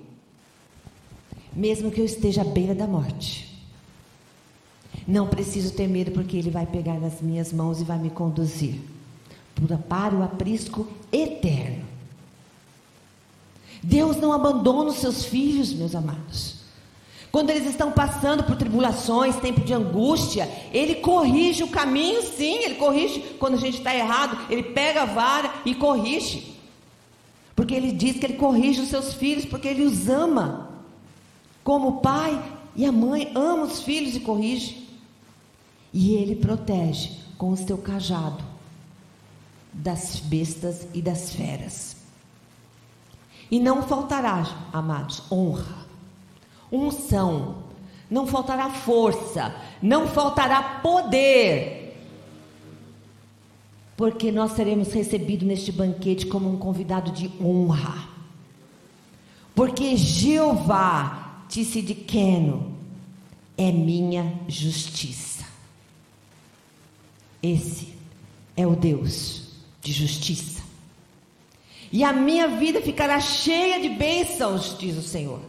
mesmo 1.51 1.91
que 1.91 1.99
eu 1.99 2.05
esteja 2.05 2.41
à 2.41 2.45
beira 2.45 2.74
da 2.74 2.88
morte. 2.88 3.51
Não 5.07 5.28
preciso 5.28 5.74
ter 5.74 5.88
medo, 5.88 6.11
porque 6.11 6.38
Ele 6.38 6.49
vai 6.49 6.66
pegar 6.66 6.99
nas 6.99 7.22
minhas 7.22 7.51
mãos 7.51 7.82
e 7.82 7.84
vai 7.84 7.97
me 7.97 8.09
conduzir 8.09 8.80
para 9.89 10.16
o 10.16 10.24
aprisco 10.24 10.88
eterno. 11.11 11.86
Deus 13.82 14.18
não 14.18 14.32
abandona 14.32 14.89
os 14.89 14.97
seus 14.97 15.26
filhos, 15.26 15.74
meus 15.74 15.93
amados. 15.93 16.62
Quando 17.34 17.50
eles 17.50 17.68
estão 17.68 17.92
passando 17.92 18.44
por 18.44 18.56
tribulações, 18.56 19.36
tempo 19.38 19.62
de 19.62 19.74
angústia, 19.74 20.48
Ele 20.72 20.94
corrige 20.94 21.64
o 21.64 21.68
caminho, 21.68 22.22
sim, 22.22 22.60
Ele 22.60 22.76
corrige 22.76 23.22
quando 23.40 23.56
a 23.56 23.58
gente 23.58 23.80
está 23.80 23.92
errado, 23.96 24.38
Ele 24.52 24.62
pega 24.62 25.02
a 25.02 25.06
vara 25.06 25.52
e 25.66 25.74
corrige. 25.74 26.56
Porque 27.56 27.74
Ele 27.74 27.92
diz 27.92 28.20
que 28.20 28.28
Ele 28.28 28.36
corrige 28.36 28.82
os 28.82 28.90
seus 28.90 29.16
filhos, 29.16 29.46
porque 29.46 29.68
Ele 29.68 29.84
os 29.84 30.08
ama. 30.08 30.70
Como 31.64 31.88
o 31.88 32.02
pai 32.02 32.40
e 32.76 32.86
a 32.86 32.92
mãe 32.92 33.32
amam 33.34 33.64
os 33.64 33.82
filhos 33.82 34.16
e 34.16 34.20
corrige. 34.20 34.88
E 35.92 36.14
Ele 36.14 36.36
protege 36.36 37.14
com 37.36 37.50
o 37.50 37.58
seu 37.58 37.80
cajado 37.80 38.44
das 39.74 40.20
bestas 40.20 40.86
e 40.94 41.02
das 41.02 41.34
feras. 41.34 41.96
E 43.50 43.60
não 43.60 43.82
faltará, 43.82 44.70
amados, 44.72 45.24
honra, 45.32 45.83
unção, 46.74 47.63
não 48.09 48.26
faltará 48.26 48.69
força, 48.69 49.55
não 49.82 50.07
faltará 50.07 50.80
poder, 50.82 51.95
porque 53.95 54.32
nós 54.32 54.53
seremos 54.53 54.91
recebidos 54.91 55.47
neste 55.47 55.71
banquete 55.71 56.26
como 56.26 56.51
um 56.51 56.57
convidado 56.57 57.11
de 57.11 57.32
honra. 57.41 58.09
Porque 59.53 59.95
Jeová, 59.95 61.45
disse 61.47 61.82
de 61.82 61.93
Queno, 61.93 62.76
é 63.55 63.71
minha 63.71 64.34
justiça. 64.47 65.45
Esse 67.41 67.93
é 68.57 68.65
o 68.65 68.76
Deus 68.76 69.43
de 69.82 69.91
justiça. 69.91 70.63
E 71.91 72.03
a 72.03 72.11
minha 72.11 72.47
vida 72.47 72.82
ficará 72.82 73.19
cheia 73.19 73.80
de 73.80 73.89
bênçãos, 73.89 74.76
diz 74.80 74.97
o 74.97 75.03
Senhor, 75.03 75.39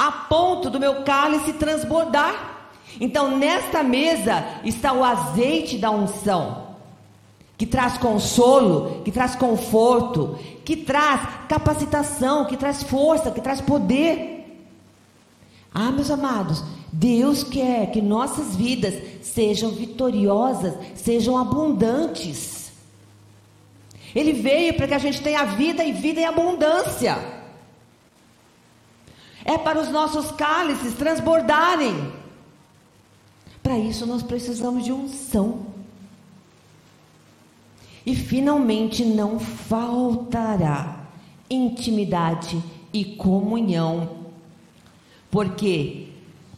a 0.00 0.10
ponto 0.10 0.70
do 0.70 0.80
meu 0.80 1.02
cálice 1.02 1.52
transbordar. 1.52 2.70
Então, 2.98 3.36
nesta 3.36 3.82
mesa 3.82 4.42
está 4.64 4.94
o 4.94 5.04
azeite 5.04 5.76
da 5.76 5.90
unção, 5.90 6.68
que 7.58 7.66
traz 7.66 7.98
consolo, 7.98 9.02
que 9.04 9.12
traz 9.12 9.34
conforto, 9.34 10.38
que 10.64 10.74
traz 10.74 11.20
capacitação, 11.46 12.46
que 12.46 12.56
traz 12.56 12.82
força, 12.82 13.30
que 13.30 13.42
traz 13.42 13.60
poder. 13.60 14.64
Ah, 15.72 15.92
meus 15.92 16.10
amados, 16.10 16.64
Deus 16.90 17.44
quer 17.44 17.90
que 17.90 18.00
nossas 18.00 18.56
vidas 18.56 18.94
sejam 19.20 19.70
vitoriosas, 19.70 20.76
sejam 20.94 21.36
abundantes. 21.36 22.72
Ele 24.14 24.32
veio 24.32 24.72
para 24.72 24.88
que 24.88 24.94
a 24.94 24.98
gente 24.98 25.20
tenha 25.20 25.44
vida 25.44 25.84
e 25.84 25.92
vida 25.92 26.20
em 26.20 26.24
abundância. 26.24 27.39
É 29.44 29.56
para 29.58 29.80
os 29.80 29.88
nossos 29.88 30.30
cálices 30.32 30.94
transbordarem. 30.94 32.12
Para 33.62 33.78
isso 33.78 34.06
nós 34.06 34.22
precisamos 34.22 34.84
de 34.84 34.92
unção. 34.92 35.66
E 38.04 38.14
finalmente 38.14 39.04
não 39.04 39.38
faltará 39.38 41.00
intimidade 41.48 42.62
e 42.92 43.04
comunhão. 43.04 44.20
Porque 45.30 46.08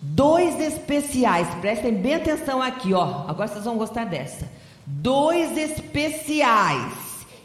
dois 0.00 0.58
especiais, 0.60 1.48
prestem 1.60 1.94
bem 1.94 2.14
atenção 2.14 2.62
aqui, 2.62 2.92
ó. 2.94 3.24
Agora 3.28 3.48
vocês 3.48 3.64
vão 3.64 3.76
gostar 3.76 4.04
dessa. 4.04 4.50
Dois 4.86 5.56
especiais 5.56 6.92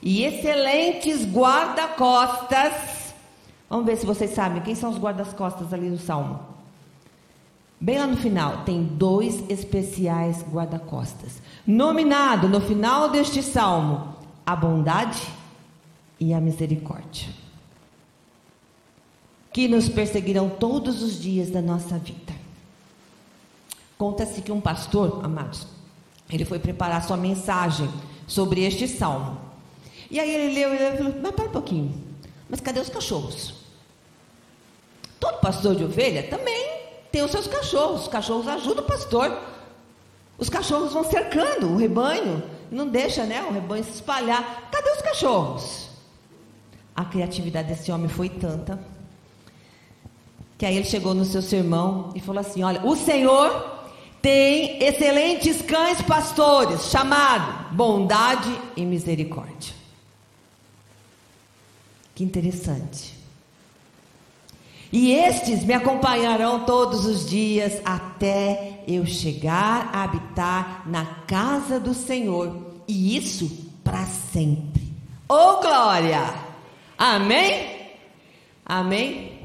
e 0.01 0.23
excelentes 0.23 1.25
guarda-costas. 1.25 3.06
Vamos 3.69 3.85
ver 3.85 3.97
se 3.97 4.05
vocês 4.05 4.31
sabem 4.31 4.61
quem 4.61 4.75
são 4.75 4.89
os 4.89 4.97
guarda-costas 4.97 5.73
ali 5.73 5.89
no 5.89 5.99
Salmo. 5.99 6.39
Bem 7.79 7.99
lá 7.99 8.07
no 8.07 8.17
final, 8.17 8.63
tem 8.63 8.83
dois 8.83 9.43
especiais 9.49 10.43
guarda-costas. 10.51 11.41
Nominado 11.65 12.49
no 12.49 12.59
final 12.59 13.09
deste 13.09 13.43
salmo, 13.43 14.15
a 14.45 14.55
bondade 14.55 15.21
e 16.19 16.33
a 16.33 16.41
misericórdia. 16.41 17.27
Que 19.53 19.67
nos 19.67 19.89
perseguirão 19.89 20.49
todos 20.49 21.03
os 21.03 21.21
dias 21.21 21.51
da 21.51 21.61
nossa 21.61 21.99
vida. 21.99 22.33
Conta-se 23.97 24.41
que 24.41 24.51
um 24.51 24.61
pastor, 24.61 25.23
amados, 25.23 25.67
ele 26.29 26.45
foi 26.45 26.59
preparar 26.59 27.03
sua 27.03 27.17
mensagem 27.17 27.89
sobre 28.25 28.63
este 28.63 28.87
salmo. 28.87 29.37
E 30.09 30.19
aí 30.19 30.33
ele 30.33 30.53
leu, 30.53 30.73
e 30.73 30.97
falou, 30.97 31.13
mas 31.21 31.35
para 31.35 31.45
um 31.45 31.51
pouquinho, 31.51 31.93
mas 32.49 32.59
cadê 32.59 32.79
os 32.79 32.89
cachorros? 32.89 33.56
Todo 35.19 35.39
pastor 35.39 35.75
de 35.75 35.83
ovelha 35.83 36.23
também 36.23 36.77
tem 37.11 37.23
os 37.23 37.31
seus 37.31 37.47
cachorros, 37.47 38.03
os 38.03 38.07
cachorros 38.07 38.47
ajudam 38.47 38.83
o 38.83 38.87
pastor. 38.87 39.37
Os 40.37 40.49
cachorros 40.49 40.93
vão 40.93 41.03
cercando 41.03 41.67
o 41.67 41.77
rebanho, 41.77 42.43
não 42.69 42.87
deixa 42.87 43.23
né, 43.23 43.43
o 43.43 43.51
rebanho 43.51 43.83
se 43.83 43.91
espalhar. 43.91 44.69
Cadê 44.71 44.91
os 44.91 45.01
cachorros? 45.01 45.89
A 46.95 47.05
criatividade 47.05 47.69
desse 47.69 47.91
homem 47.91 48.07
foi 48.07 48.29
tanta 48.29 48.79
que 50.57 50.65
aí 50.65 50.75
ele 50.75 50.85
chegou 50.85 51.13
no 51.13 51.23
seu 51.23 51.41
sermão 51.41 52.11
e 52.15 52.19
falou 52.19 52.41
assim: 52.41 52.63
Olha, 52.63 52.83
o 52.83 52.95
Senhor 52.95 53.77
tem 54.21 54.83
excelentes 54.83 55.61
cães 55.61 56.01
pastores, 56.01 56.89
chamado 56.89 57.75
bondade 57.75 58.59
e 58.75 58.83
misericórdia. 58.83 59.73
Que 62.15 62.23
interessante. 62.23 63.16
E 64.91 65.11
estes 65.11 65.63
me 65.63 65.73
acompanharão 65.73 66.65
todos 66.65 67.05
os 67.05 67.29
dias 67.29 67.81
até 67.83 68.83
eu 68.87 69.05
chegar 69.05 69.89
a 69.93 70.03
habitar 70.03 70.83
na 70.87 71.05
casa 71.27 71.79
do 71.79 71.93
Senhor, 71.93 72.55
e 72.87 73.17
isso 73.17 73.67
para 73.83 74.05
sempre. 74.05 74.93
Oh 75.27 75.59
glória! 75.61 76.33
Amém? 76.97 77.89
Amém? 78.65 79.39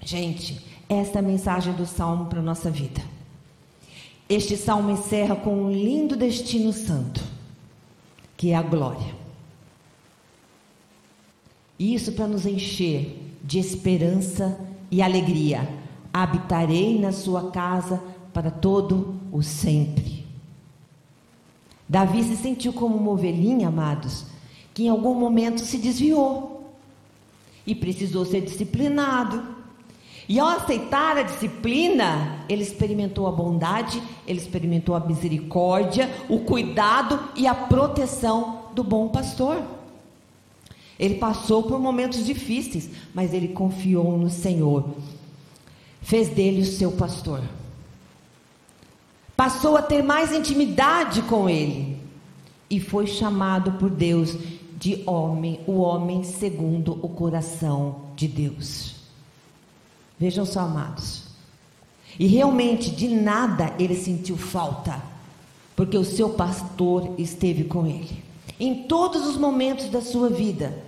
Gente, 0.00 0.64
esta 0.88 1.18
é 1.18 1.20
a 1.20 1.22
mensagem 1.22 1.72
do 1.74 1.84
salmo 1.84 2.26
para 2.26 2.40
nossa 2.40 2.70
vida. 2.70 3.02
Este 4.28 4.56
salmo 4.56 4.90
encerra 4.90 5.36
com 5.36 5.54
um 5.54 5.70
lindo 5.70 6.16
destino 6.16 6.72
santo, 6.72 7.22
que 8.36 8.50
é 8.50 8.54
a 8.54 8.62
glória. 8.62 9.14
Isso 11.78 12.12
para 12.12 12.26
nos 12.26 12.44
encher 12.44 13.36
de 13.42 13.58
esperança 13.58 14.58
e 14.90 15.02
alegria. 15.02 15.68
Habitarei 16.12 16.98
na 16.98 17.12
sua 17.12 17.50
casa 17.50 18.02
para 18.32 18.50
todo 18.50 19.16
o 19.32 19.42
sempre. 19.42 20.26
Davi 21.88 22.22
se 22.22 22.36
sentiu 22.36 22.72
como 22.72 22.96
uma 22.96 23.12
ovelhinha, 23.12 23.68
amados, 23.68 24.26
que 24.74 24.84
em 24.84 24.88
algum 24.88 25.14
momento 25.14 25.60
se 25.60 25.78
desviou 25.78 26.72
e 27.66 27.74
precisou 27.74 28.24
ser 28.24 28.42
disciplinado. 28.42 29.56
E 30.28 30.38
ao 30.38 30.48
aceitar 30.48 31.16
a 31.16 31.22
disciplina, 31.22 32.44
ele 32.48 32.62
experimentou 32.62 33.26
a 33.26 33.32
bondade, 33.32 34.02
ele 34.26 34.38
experimentou 34.38 34.94
a 34.94 35.00
misericórdia, 35.00 36.10
o 36.28 36.40
cuidado 36.40 37.18
e 37.34 37.46
a 37.46 37.54
proteção 37.54 38.64
do 38.74 38.84
bom 38.84 39.08
pastor. 39.08 39.77
Ele 40.98 41.14
passou 41.14 41.62
por 41.62 41.78
momentos 41.78 42.26
difíceis, 42.26 42.90
mas 43.14 43.32
ele 43.32 43.48
confiou 43.48 44.18
no 44.18 44.28
Senhor. 44.28 44.84
Fez 46.02 46.28
dele 46.28 46.62
o 46.62 46.66
seu 46.66 46.92
pastor. 46.92 47.40
Passou 49.36 49.76
a 49.76 49.82
ter 49.82 50.02
mais 50.02 50.32
intimidade 50.32 51.22
com 51.22 51.48
ele. 51.48 51.96
E 52.68 52.80
foi 52.80 53.06
chamado 53.06 53.72
por 53.72 53.88
Deus 53.88 54.36
de 54.78 55.02
homem, 55.06 55.60
o 55.66 55.78
homem 55.78 56.22
segundo 56.22 56.98
o 57.02 57.08
coração 57.08 58.02
de 58.16 58.26
Deus. 58.26 58.96
Vejam 60.18 60.44
só, 60.44 60.60
amados. 60.60 61.22
E 62.18 62.26
realmente 62.26 62.90
de 62.90 63.08
nada 63.08 63.74
ele 63.78 63.94
sentiu 63.94 64.36
falta, 64.36 65.00
porque 65.76 65.96
o 65.96 66.04
seu 66.04 66.30
pastor 66.30 67.14
esteve 67.16 67.64
com 67.64 67.86
ele. 67.86 68.22
Em 68.58 68.84
todos 68.84 69.26
os 69.26 69.36
momentos 69.36 69.88
da 69.88 70.00
sua 70.00 70.28
vida, 70.28 70.87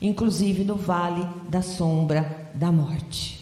inclusive 0.00 0.64
no 0.64 0.76
vale 0.76 1.26
da 1.48 1.62
sombra 1.62 2.50
da 2.54 2.72
morte. 2.72 3.40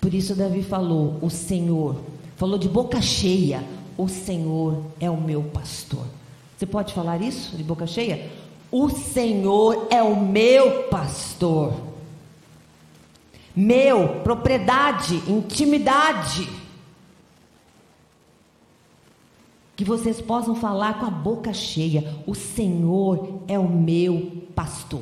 Por 0.00 0.14
isso 0.14 0.34
Davi 0.34 0.62
falou: 0.62 1.18
"O 1.22 1.30
Senhor", 1.30 1.96
falou 2.36 2.58
de 2.58 2.68
boca 2.68 3.00
cheia: 3.00 3.64
"O 3.96 4.08
Senhor 4.08 4.82
é 4.98 5.10
o 5.10 5.20
meu 5.20 5.44
pastor". 5.44 6.06
Você 6.56 6.66
pode 6.66 6.92
falar 6.92 7.22
isso 7.22 7.56
de 7.56 7.62
boca 7.62 7.86
cheia? 7.86 8.30
O 8.70 8.88
Senhor 8.88 9.88
é 9.90 10.02
o 10.02 10.14
meu 10.14 10.84
pastor. 10.84 11.74
Meu, 13.56 14.20
propriedade, 14.22 15.16
intimidade. 15.26 16.48
Que 19.80 19.84
vocês 19.86 20.20
possam 20.20 20.54
falar 20.54 21.00
com 21.00 21.06
a 21.06 21.10
boca 21.10 21.54
cheia: 21.54 22.04
O 22.26 22.34
Senhor 22.34 23.40
é 23.48 23.58
o 23.58 23.66
meu 23.66 24.44
pastor. 24.54 25.00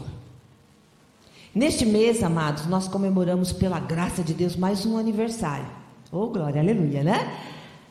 Neste 1.52 1.84
mês, 1.84 2.22
amados, 2.22 2.64
nós 2.66 2.86
comemoramos 2.86 3.50
pela 3.50 3.80
graça 3.80 4.22
de 4.22 4.32
Deus 4.32 4.54
mais 4.54 4.86
um 4.86 4.96
aniversário. 4.96 5.66
Oh, 6.12 6.28
glória, 6.28 6.62
aleluia, 6.62 7.02
né? 7.02 7.40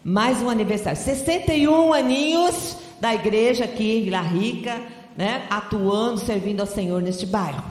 Mais 0.01 0.41
um 0.41 0.49
aniversário. 0.49 0.97
61 0.97 1.91
aninhos 1.91 2.77
da 3.01 3.13
igreja 3.13 3.65
aqui 3.65 3.97
em 3.97 4.03
Vila 4.05 4.21
Rica, 4.21 4.81
né? 5.17 5.45
Atuando, 5.49 6.21
servindo 6.21 6.61
ao 6.61 6.67
Senhor 6.67 7.01
neste 7.01 7.25
bairro. 7.25 7.65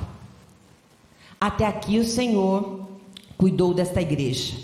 Até 1.41 1.65
aqui 1.65 1.99
o 1.99 2.05
Senhor 2.05 2.87
cuidou 3.39 3.73
desta 3.73 4.03
igreja. 4.03 4.59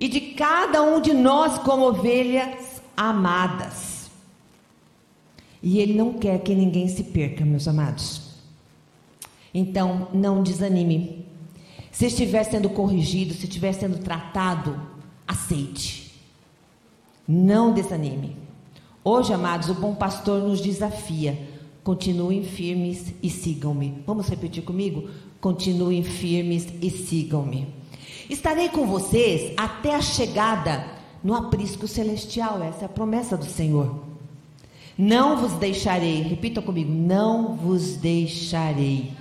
E 0.00 0.08
de 0.08 0.20
cada 0.20 0.80
um 0.82 1.02
de 1.02 1.12
nós 1.12 1.58
como 1.58 1.84
ovelhas 1.86 2.69
amadas. 3.00 4.10
E 5.62 5.78
Ele 5.78 5.94
não 5.94 6.12
quer 6.12 6.38
que 6.40 6.54
ninguém 6.54 6.86
se 6.86 7.02
perca, 7.02 7.46
meus 7.46 7.66
amados. 7.66 8.34
Então, 9.54 10.08
não 10.12 10.42
desanime. 10.42 11.24
Se 11.90 12.06
estiver 12.06 12.44
sendo 12.44 12.68
corrigido, 12.68 13.32
se 13.32 13.44
estiver 13.46 13.72
sendo 13.72 13.98
tratado, 13.98 14.78
aceite. 15.26 16.12
Não 17.26 17.72
desanime. 17.72 18.36
Hoje, 19.02 19.32
amados, 19.32 19.70
o 19.70 19.74
bom 19.74 19.94
pastor 19.94 20.42
nos 20.42 20.60
desafia. 20.60 21.48
Continuem 21.82 22.44
firmes 22.44 23.14
e 23.22 23.30
sigam-me. 23.30 24.02
Vamos 24.06 24.28
repetir 24.28 24.62
comigo? 24.62 25.08
Continuem 25.40 26.02
firmes 26.02 26.68
e 26.82 26.90
sigam-me. 26.90 27.66
Estarei 28.28 28.68
com 28.68 28.86
vocês 28.86 29.54
até 29.56 29.94
a 29.94 30.02
chegada 30.02 30.99
no 31.22 31.34
aprisco 31.34 31.86
celestial. 31.86 32.62
Essa 32.62 32.82
é 32.82 32.86
a 32.86 32.88
promessa 32.88 33.36
do 33.36 33.44
Senhor. 33.44 34.04
Não 34.96 35.36
vos 35.36 35.52
deixarei. 35.54 36.22
Repita 36.22 36.60
comigo: 36.60 36.92
não 36.92 37.54
vos 37.54 37.96
deixarei. 37.96 39.12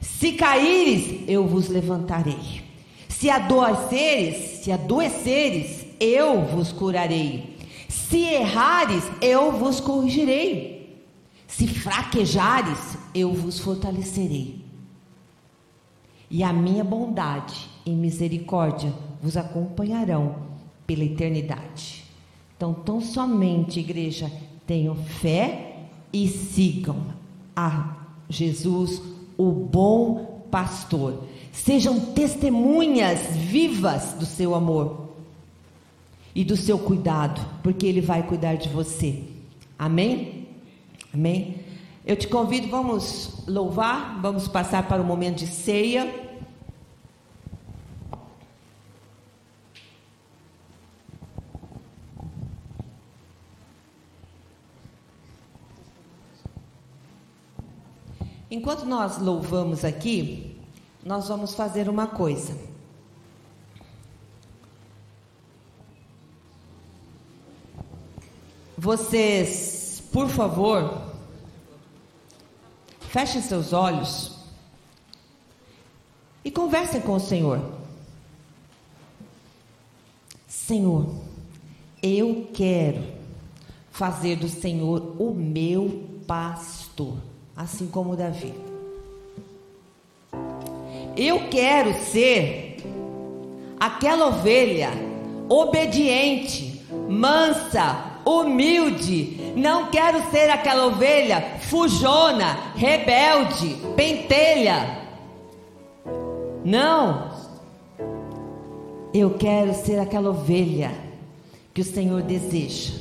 Se 0.00 0.32
caíres, 0.32 1.24
eu 1.28 1.46
vos 1.46 1.68
levantarei. 1.68 2.62
Se 3.08 3.28
adoeceres, 3.30 4.62
se 4.62 4.70
adoeceres, 4.72 5.86
eu 5.98 6.44
vos 6.44 6.72
curarei. 6.72 7.56
Se 7.88 8.18
errares, 8.18 9.04
eu 9.20 9.52
vos 9.52 9.80
corrigirei. 9.80 11.04
Se 11.46 11.66
fraquejares, 11.66 12.96
eu 13.14 13.32
vos 13.32 13.58
fortalecerei. 13.58 14.64
E 16.30 16.42
a 16.42 16.52
minha 16.52 16.84
bondade 16.84 17.68
e 17.86 17.90
misericórdia 17.90 18.92
vos 19.20 19.36
acompanharão 19.36 20.47
pela 20.88 21.04
eternidade. 21.04 22.02
Então, 22.56 22.72
tão 22.72 22.98
somente, 22.98 23.78
igreja, 23.78 24.32
tenham 24.66 24.96
fé 24.96 25.76
e 26.10 26.26
sigam 26.26 26.96
a 27.54 27.98
Jesus, 28.28 29.02
o 29.36 29.52
bom 29.52 30.46
pastor. 30.50 31.24
Sejam 31.52 32.00
testemunhas 32.00 33.36
vivas 33.36 34.14
do 34.14 34.24
seu 34.24 34.54
amor 34.54 35.10
e 36.34 36.42
do 36.42 36.56
seu 36.56 36.78
cuidado, 36.78 37.44
porque 37.62 37.86
Ele 37.86 38.00
vai 38.00 38.22
cuidar 38.22 38.54
de 38.54 38.70
você. 38.70 39.24
Amém? 39.78 40.48
Amém? 41.12 41.56
Eu 42.06 42.16
te 42.16 42.26
convido, 42.26 42.68
vamos 42.68 43.44
louvar, 43.46 44.18
vamos 44.22 44.48
passar 44.48 44.88
para 44.88 45.02
o 45.02 45.04
momento 45.04 45.40
de 45.40 45.48
ceia. 45.48 46.27
Enquanto 58.50 58.84
nós 58.84 59.18
louvamos 59.18 59.84
aqui, 59.84 60.56
nós 61.04 61.28
vamos 61.28 61.54
fazer 61.54 61.88
uma 61.88 62.06
coisa. 62.06 62.56
Vocês, 68.76 70.02
por 70.12 70.28
favor, 70.28 71.02
fechem 73.00 73.42
seus 73.42 73.72
olhos 73.72 74.38
e 76.44 76.50
conversem 76.50 77.00
com 77.00 77.14
o 77.14 77.20
Senhor. 77.20 77.60
Senhor, 80.46 81.12
eu 82.02 82.48
quero 82.54 83.02
fazer 83.90 84.36
do 84.36 84.48
Senhor 84.48 85.20
o 85.20 85.34
meu 85.34 86.08
pastor, 86.26 87.16
assim 87.58 87.88
como 87.88 88.14
Davi. 88.14 88.54
Eu 91.16 91.48
quero 91.50 91.92
ser 92.04 92.76
aquela 93.80 94.28
ovelha 94.28 94.90
obediente, 95.48 96.80
mansa, 97.08 98.20
humilde. 98.24 99.52
Não 99.56 99.90
quero 99.90 100.22
ser 100.30 100.48
aquela 100.50 100.86
ovelha 100.86 101.58
fujona, 101.62 102.72
rebelde, 102.76 103.76
pentelha. 103.96 104.96
Não. 106.64 107.32
Eu 109.12 109.30
quero 109.30 109.74
ser 109.74 109.98
aquela 109.98 110.30
ovelha 110.30 110.92
que 111.74 111.80
o 111.80 111.84
Senhor 111.84 112.22
deseja. 112.22 112.92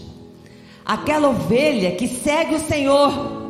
Aquela 0.84 1.30
ovelha 1.30 1.92
que 1.92 2.08
segue 2.08 2.56
o 2.56 2.60
Senhor. 2.60 3.47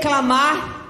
Reclamar, 0.00 0.86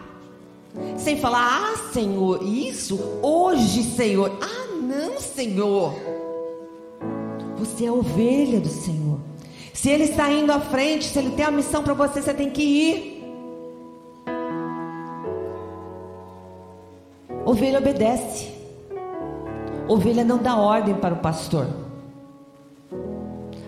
sem 0.96 1.18
falar: 1.18 1.72
"Ah, 1.72 1.92
Senhor, 1.92 2.42
isso 2.42 2.98
hoje, 3.20 3.82
Senhor. 3.82 4.30
Ah, 4.40 4.74
não, 4.80 5.18
Senhor." 5.20 5.94
Você 7.56 7.86
é 7.86 7.92
ovelha 7.92 8.60
do 8.60 8.68
Senhor. 8.68 9.18
Se 9.74 9.90
Ele 9.90 10.04
está 10.04 10.30
indo 10.30 10.52
à 10.52 10.60
frente, 10.60 11.04
se 11.04 11.18
Ele 11.18 11.30
tem 11.30 11.44
a 11.44 11.50
missão 11.50 11.82
para 11.82 11.92
você, 11.92 12.22
você 12.22 12.32
tem 12.32 12.50
que 12.50 12.62
ir. 12.62 13.20
Ovelha 17.44 17.78
obedece. 17.78 18.48
Ovelha 19.88 20.24
não 20.24 20.38
dá 20.38 20.56
ordem 20.56 20.94
para 20.94 21.14
o 21.14 21.18
pastor. 21.18 21.66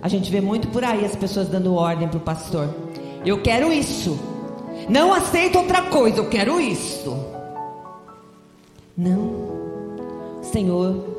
A 0.01 0.09
gente 0.09 0.31
vê 0.31 0.41
muito 0.41 0.69
por 0.69 0.85
aí 0.85 1.05
as 1.05 1.17
pessoas 1.17 1.49
dando 1.49 1.75
ordem 1.75 2.09
para 2.09 2.19
o 2.19 2.21
pastor. 2.21 2.69
Eu 3.25 3.43
quero 3.43 3.73
isso. 3.73 4.32
Não 4.89 5.13
aceito 5.13 5.59
outra 5.59 5.83
coisa, 5.83 6.19
eu 6.19 6.29
quero 6.29 6.61
isso. 6.61 7.17
Não. 8.97 9.53
Senhor 10.43 11.13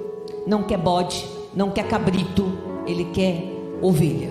não 0.45 0.64
quer 0.64 0.78
bode, 0.78 1.26
não 1.55 1.72
quer 1.72 1.88
cabrito, 1.88 2.51
ele 2.86 3.05
quer 3.05 3.43
ovelha. 3.82 4.30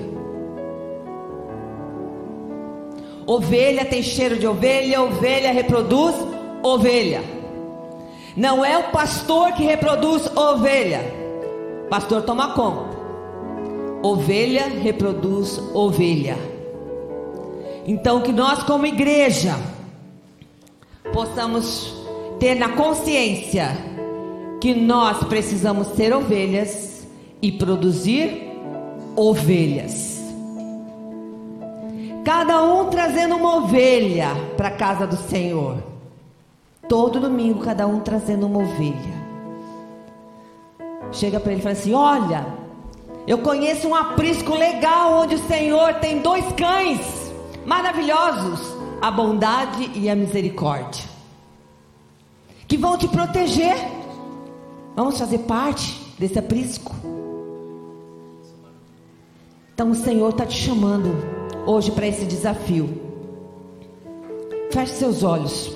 Ovelha 3.26 3.84
tem 3.84 4.02
cheiro 4.02 4.38
de 4.38 4.46
ovelha, 4.46 5.00
ovelha 5.00 5.52
reproduz 5.52 6.14
ovelha. 6.62 7.22
Não 8.36 8.64
é 8.64 8.76
o 8.78 8.90
pastor 8.90 9.52
que 9.52 9.62
reproduz 9.62 10.26
ovelha. 10.36 11.00
Pastor 11.88 12.22
toma 12.22 12.54
conta. 12.54 12.96
Ovelha 14.02 14.68
reproduz 14.68 15.58
ovelha. 15.72 16.51
Então 17.86 18.20
que 18.20 18.32
nós 18.32 18.62
como 18.62 18.86
igreja 18.86 19.56
possamos 21.12 21.94
ter 22.38 22.54
na 22.54 22.70
consciência 22.70 23.76
que 24.60 24.74
nós 24.74 25.24
precisamos 25.24 25.88
ser 25.88 26.14
ovelhas 26.14 27.06
e 27.40 27.50
produzir 27.50 28.52
ovelhas. 29.16 30.22
Cada 32.24 32.62
um 32.62 32.88
trazendo 32.88 33.34
uma 33.34 33.56
ovelha 33.56 34.28
para 34.56 34.68
a 34.68 34.76
casa 34.76 35.06
do 35.06 35.16
Senhor. 35.16 35.82
Todo 36.88 37.18
domingo, 37.18 37.60
cada 37.60 37.86
um 37.86 37.98
trazendo 37.98 38.46
uma 38.46 38.60
ovelha. 38.60 39.22
Chega 41.10 41.40
para 41.40 41.50
ele 41.50 41.60
e 41.60 41.62
fala 41.62 41.72
assim: 41.72 41.94
Olha, 41.94 42.46
eu 43.26 43.38
conheço 43.38 43.88
um 43.88 43.94
aprisco 43.94 44.54
legal 44.54 45.14
onde 45.22 45.34
o 45.34 45.46
Senhor 45.46 45.94
tem 45.94 46.20
dois 46.20 46.44
cães 46.52 47.21
maravilhosos, 47.66 48.60
a 49.00 49.10
bondade 49.10 49.90
e 49.94 50.08
a 50.08 50.14
misericórdia, 50.14 51.04
que 52.66 52.76
vão 52.76 52.96
te 52.96 53.08
proteger. 53.08 53.76
Vamos 54.94 55.18
fazer 55.18 55.38
parte 55.38 56.14
desse 56.18 56.38
aprisco. 56.38 56.94
Então 59.74 59.90
o 59.90 59.94
Senhor 59.94 60.30
está 60.30 60.44
te 60.44 60.56
chamando 60.56 61.08
hoje 61.66 61.90
para 61.90 62.06
esse 62.06 62.24
desafio. 62.24 63.00
Feche 64.70 64.92
seus 64.94 65.22
olhos. 65.22 65.72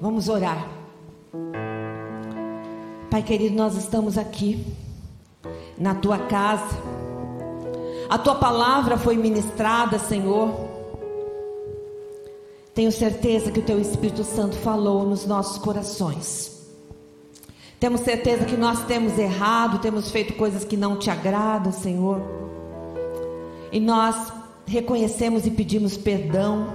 Vamos 0.00 0.28
orar. 0.28 0.68
Pai 3.10 3.22
querido, 3.22 3.56
nós 3.56 3.76
estamos 3.76 4.16
aqui 4.16 4.64
na 5.76 5.94
tua 5.94 6.18
casa. 6.18 6.76
A 8.08 8.16
tua 8.16 8.36
palavra 8.36 8.96
foi 8.96 9.16
ministrada, 9.16 9.98
Senhor. 9.98 10.54
Tenho 12.74 12.90
certeza 12.90 13.52
que 13.52 13.60
o 13.60 13.62
teu 13.62 13.78
Espírito 13.78 14.24
Santo 14.24 14.56
falou 14.56 15.04
nos 15.04 15.26
nossos 15.26 15.58
corações. 15.58 16.56
Temos 17.78 18.00
certeza 18.00 18.46
que 18.46 18.56
nós 18.56 18.82
temos 18.86 19.18
errado, 19.18 19.78
temos 19.78 20.10
feito 20.10 20.32
coisas 20.34 20.64
que 20.64 20.76
não 20.76 20.96
te 20.96 21.10
agradam, 21.10 21.70
Senhor. 21.70 22.22
E 23.70 23.78
nós 23.78 24.32
reconhecemos 24.66 25.44
e 25.44 25.50
pedimos 25.50 25.98
perdão. 25.98 26.66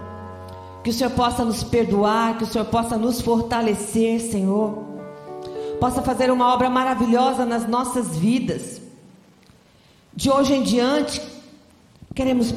Que 0.84 0.92
o 0.92 0.94
Senhor 0.94 1.12
possa 1.12 1.44
nos 1.44 1.64
perdoar, 1.64 2.38
que 2.38 2.44
o 2.44 2.48
Senhor 2.48 2.66
possa 2.66 2.96
nos 2.96 3.22
fortalecer, 3.22 4.20
Senhor. 4.20 4.84
Possa 5.80 6.04
fazer 6.04 6.30
uma 6.30 6.54
obra 6.54 6.70
maravilhosa 6.70 7.44
nas 7.44 7.68
nossas 7.68 8.16
vidas. 8.16 8.83
De 10.16 10.30
hoje 10.30 10.54
em 10.54 10.64
diante, 10.64 11.22
queremos 12.14 12.54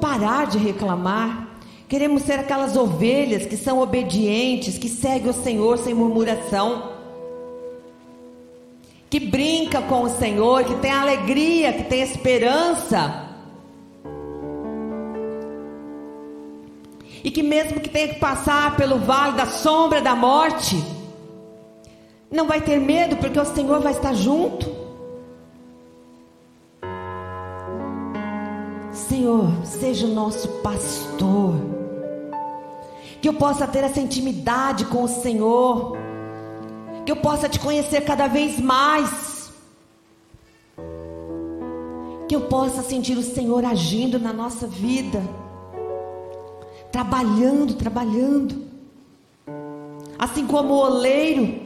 parar 0.00 0.46
de 0.46 0.58
reclamar. 0.58 1.48
Queremos 1.88 2.22
ser 2.22 2.40
aquelas 2.40 2.76
ovelhas 2.76 3.46
que 3.46 3.56
são 3.56 3.78
obedientes, 3.80 4.76
que 4.76 4.88
seguem 4.88 5.30
o 5.30 5.32
Senhor 5.32 5.78
sem 5.78 5.94
murmuração 5.94 6.96
que 9.08 9.20
brinca 9.20 9.80
com 9.82 10.02
o 10.02 10.10
Senhor, 10.10 10.64
que 10.64 10.74
tem 10.76 10.90
alegria, 10.90 11.72
que 11.72 11.84
tem 11.84 12.02
esperança. 12.02 13.24
E 17.24 17.30
que 17.30 17.42
mesmo 17.42 17.80
que 17.80 17.88
tenha 17.88 18.08
que 18.08 18.20
passar 18.20 18.76
pelo 18.76 18.98
vale 18.98 19.36
da 19.36 19.46
sombra 19.46 20.02
da 20.02 20.14
morte, 20.14 20.76
não 22.30 22.46
vai 22.46 22.60
ter 22.60 22.78
medo, 22.78 23.16
porque 23.16 23.40
o 23.40 23.44
Senhor 23.44 23.80
vai 23.80 23.92
estar 23.92 24.12
junto. 24.12 24.75
Senhor, 28.96 29.48
seja 29.64 30.06
o 30.06 30.14
nosso 30.14 30.48
pastor. 30.62 31.54
Que 33.20 33.28
eu 33.28 33.34
possa 33.34 33.66
ter 33.66 33.84
essa 33.84 34.00
intimidade 34.00 34.84
com 34.86 35.04
o 35.04 35.08
Senhor 35.08 35.96
que 37.06 37.12
eu 37.12 37.16
possa 37.16 37.48
te 37.48 37.60
conhecer 37.60 38.00
cada 38.00 38.26
vez 38.26 38.58
mais. 38.58 39.52
Que 42.28 42.34
eu 42.34 42.42
possa 42.48 42.82
sentir 42.82 43.16
o 43.16 43.22
Senhor 43.22 43.64
agindo 43.64 44.18
na 44.18 44.32
nossa 44.32 44.66
vida, 44.66 45.22
trabalhando, 46.90 47.74
trabalhando. 47.74 48.66
Assim 50.18 50.44
como 50.48 50.74
o 50.74 50.78
oleiro 50.78 51.60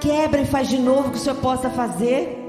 quebra 0.00 0.40
e 0.40 0.46
faz 0.46 0.70
de 0.70 0.78
novo 0.78 1.10
que 1.10 1.18
o 1.18 1.20
Senhor 1.20 1.36
possa 1.36 1.68
fazer. 1.68 2.39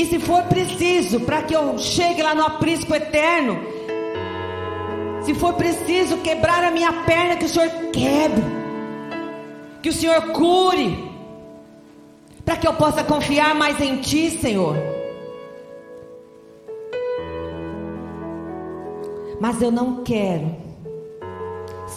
E 0.00 0.06
se 0.06 0.18
for 0.18 0.42
preciso, 0.44 1.20
para 1.20 1.42
que 1.42 1.54
eu 1.54 1.76
chegue 1.78 2.22
lá 2.22 2.34
no 2.34 2.42
aprisco 2.42 2.94
eterno, 2.94 3.58
se 5.22 5.34
for 5.34 5.52
preciso 5.54 6.16
quebrar 6.18 6.64
a 6.64 6.70
minha 6.70 6.92
perna, 7.04 7.36
que 7.36 7.44
o 7.44 7.48
Senhor 7.48 7.70
quebre 7.92 8.60
que 9.82 9.88
o 9.88 9.92
Senhor 9.92 10.32
cure, 10.32 11.10
para 12.44 12.56
que 12.56 12.66
eu 12.66 12.74
possa 12.74 13.02
confiar 13.02 13.54
mais 13.54 13.80
em 13.80 13.96
Ti, 14.00 14.30
Senhor. 14.30 14.76
Mas 19.40 19.62
eu 19.62 19.70
não 19.70 20.04
quero 20.04 20.54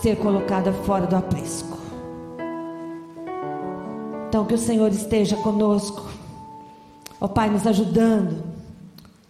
ser 0.02 0.16
colocada 0.18 0.72
fora 0.72 1.06
do 1.06 1.16
aprisco. 1.16 1.78
Então, 4.30 4.46
que 4.46 4.54
o 4.54 4.58
Senhor 4.58 4.90
esteja 4.92 5.36
conosco, 5.38 6.06
ó 7.24 7.28
Pai, 7.30 7.50
nos 7.50 7.66
ajudando, 7.66 8.44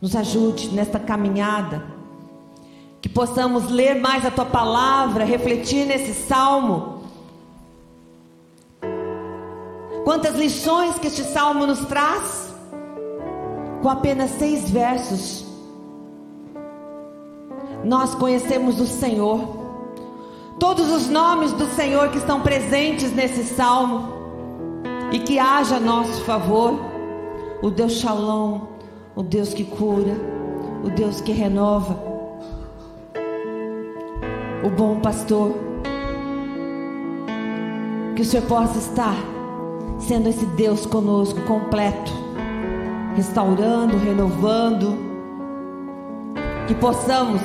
nos 0.02 0.16
ajude 0.16 0.70
nesta 0.70 1.00
caminhada, 1.00 1.86
que 3.00 3.08
possamos 3.08 3.70
ler 3.70 4.02
mais 4.02 4.26
a 4.26 4.32
Tua 4.32 4.46
palavra, 4.46 5.24
refletir 5.24 5.86
nesse 5.86 6.12
salmo. 6.28 7.04
Quantas 10.04 10.36
lições 10.36 10.98
que 10.98 11.06
este 11.06 11.24
salmo 11.24 11.68
nos 11.68 11.86
traz? 11.86 12.52
Com 13.84 13.90
apenas 13.90 14.32
seis 14.32 14.72
versos, 14.72 15.46
nós 17.84 18.16
conhecemos 18.16 18.82
o 18.82 18.88
Senhor, 18.88 19.40
todos 20.58 20.90
os 20.90 21.08
nomes 21.10 21.52
do 21.52 21.68
Senhor 21.76 22.10
que 22.10 22.18
estão 22.18 22.42
presentes 22.42 23.14
nesse 23.14 23.44
salmo, 23.44 24.12
e 25.12 25.20
que 25.20 25.38
haja 25.38 25.76
a 25.76 25.80
nosso 25.80 26.24
favor, 26.24 26.93
o 27.64 27.72
Deus 27.72 27.94
Shalom, 27.94 28.60
o 29.16 29.24
Deus 29.24 29.54
que 29.54 29.64
cura, 29.64 30.18
o 30.84 30.90
Deus 30.90 31.22
que 31.22 31.32
renova, 31.32 31.98
o 34.66 34.70
bom 34.70 35.00
pastor, 35.00 35.54
que 38.18 38.22
o 38.22 38.26
Senhor 38.26 38.46
possa 38.48 38.78
estar 38.78 39.16
sendo 39.98 40.28
esse 40.28 40.46
Deus 40.46 40.86
conosco 40.86 41.40
completo, 41.44 42.12
restaurando, 43.16 43.98
renovando, 43.98 44.98
que 46.68 46.76
possamos 46.76 47.42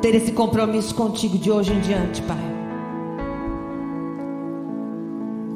ter 0.00 0.14
esse 0.14 0.30
compromisso 0.30 0.94
contigo 0.94 1.36
de 1.36 1.50
hoje 1.50 1.72
em 1.72 1.80
diante, 1.80 2.22
Pai. 2.22 2.55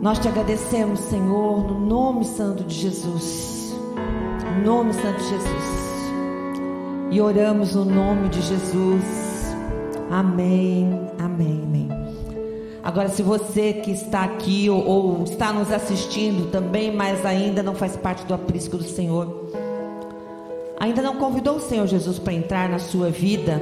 Nós 0.00 0.18
te 0.18 0.28
agradecemos, 0.28 0.98
Senhor, 1.00 1.62
no 1.62 1.78
nome 1.78 2.24
santo 2.24 2.64
de 2.64 2.74
Jesus. 2.74 3.74
No 4.56 4.64
nome 4.64 4.94
santo 4.94 5.18
de 5.18 5.28
Jesus. 5.28 5.80
E 7.10 7.20
oramos 7.20 7.74
no 7.74 7.84
nome 7.84 8.30
de 8.30 8.40
Jesus. 8.40 9.04
Amém. 10.10 10.88
Amém. 11.18 11.60
Amém. 11.66 11.88
Agora, 12.82 13.10
se 13.10 13.22
você 13.22 13.74
que 13.74 13.90
está 13.90 14.24
aqui 14.24 14.70
ou, 14.70 14.82
ou, 14.86 15.24
está 15.24 15.52
nos 15.52 15.70
assistindo 15.70 16.50
também, 16.50 16.96
mas 16.96 17.26
ainda 17.26 17.62
não 17.62 17.74
faz 17.74 17.94
parte 17.94 18.24
do 18.24 18.32
aprisco 18.32 18.78
do 18.78 18.84
Senhor, 18.84 19.50
ainda 20.78 21.02
não 21.02 21.16
convidou 21.16 21.56
o 21.56 21.60
Senhor 21.60 21.86
Jesus 21.86 22.18
para 22.18 22.32
entrar 22.32 22.70
na 22.70 22.78
sua 22.78 23.10
vida, 23.10 23.60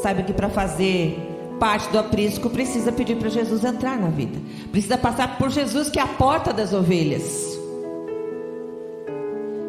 saiba 0.00 0.22
que 0.22 0.32
para 0.32 0.48
fazer 0.48 1.29
parte 1.60 1.90
do 1.90 1.98
aprisco 1.98 2.48
precisa 2.48 2.90
pedir 2.90 3.16
para 3.16 3.28
Jesus 3.28 3.62
entrar 3.62 3.98
na 3.98 4.08
vida, 4.08 4.40
precisa 4.72 4.96
passar 4.96 5.36
por 5.36 5.50
Jesus, 5.50 5.90
que 5.90 5.98
é 5.98 6.02
a 6.02 6.08
porta 6.08 6.52
das 6.52 6.72
ovelhas. 6.72 7.60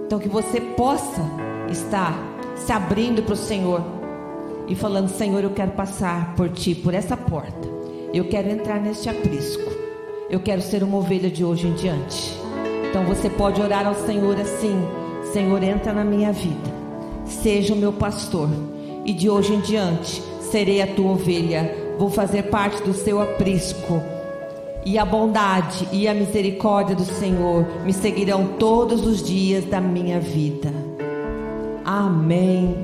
Então, 0.05 0.17
que 0.17 0.29
você 0.29 0.59
possa 0.59 1.21
estar 1.69 2.17
se 2.55 2.71
abrindo 2.71 3.21
para 3.21 3.33
o 3.33 3.37
Senhor 3.37 3.83
e 4.67 4.75
falando: 4.75 5.09
Senhor, 5.09 5.43
eu 5.43 5.51
quero 5.51 5.71
passar 5.71 6.33
por 6.35 6.49
ti, 6.49 6.73
por 6.73 6.93
essa 6.93 7.15
porta. 7.15 7.69
Eu 8.13 8.27
quero 8.27 8.49
entrar 8.49 8.79
neste 8.79 9.09
aprisco. 9.09 9.71
Eu 10.29 10.39
quero 10.39 10.61
ser 10.61 10.83
uma 10.83 10.97
ovelha 10.97 11.29
de 11.29 11.43
hoje 11.43 11.67
em 11.67 11.73
diante. 11.73 12.33
Então 12.89 13.05
você 13.05 13.29
pode 13.29 13.61
orar 13.61 13.87
ao 13.87 13.95
Senhor 13.95 14.39
assim: 14.39 14.81
Senhor, 15.31 15.61
entra 15.63 15.93
na 15.93 16.03
minha 16.03 16.31
vida. 16.31 16.71
Seja 17.25 17.73
o 17.73 17.77
meu 17.77 17.93
pastor. 17.93 18.49
E 19.05 19.13
de 19.13 19.29
hoje 19.29 19.53
em 19.53 19.61
diante 19.61 20.21
serei 20.51 20.81
a 20.81 20.87
tua 20.87 21.11
ovelha. 21.11 21.80
Vou 22.01 22.09
fazer 22.09 22.49
parte 22.49 22.81
do 22.81 22.95
seu 22.95 23.21
aprisco. 23.21 24.01
E 24.83 24.97
a 24.97 25.05
bondade 25.05 25.87
e 25.91 26.07
a 26.07 26.15
misericórdia 26.15 26.95
do 26.95 27.05
Senhor 27.05 27.63
me 27.85 27.93
seguirão 27.93 28.55
todos 28.57 29.05
os 29.05 29.21
dias 29.21 29.65
da 29.65 29.79
minha 29.79 30.19
vida. 30.19 30.73
Amém 31.85 32.75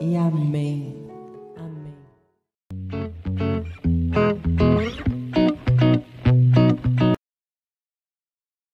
e 0.00 0.16
amém. 0.16 0.95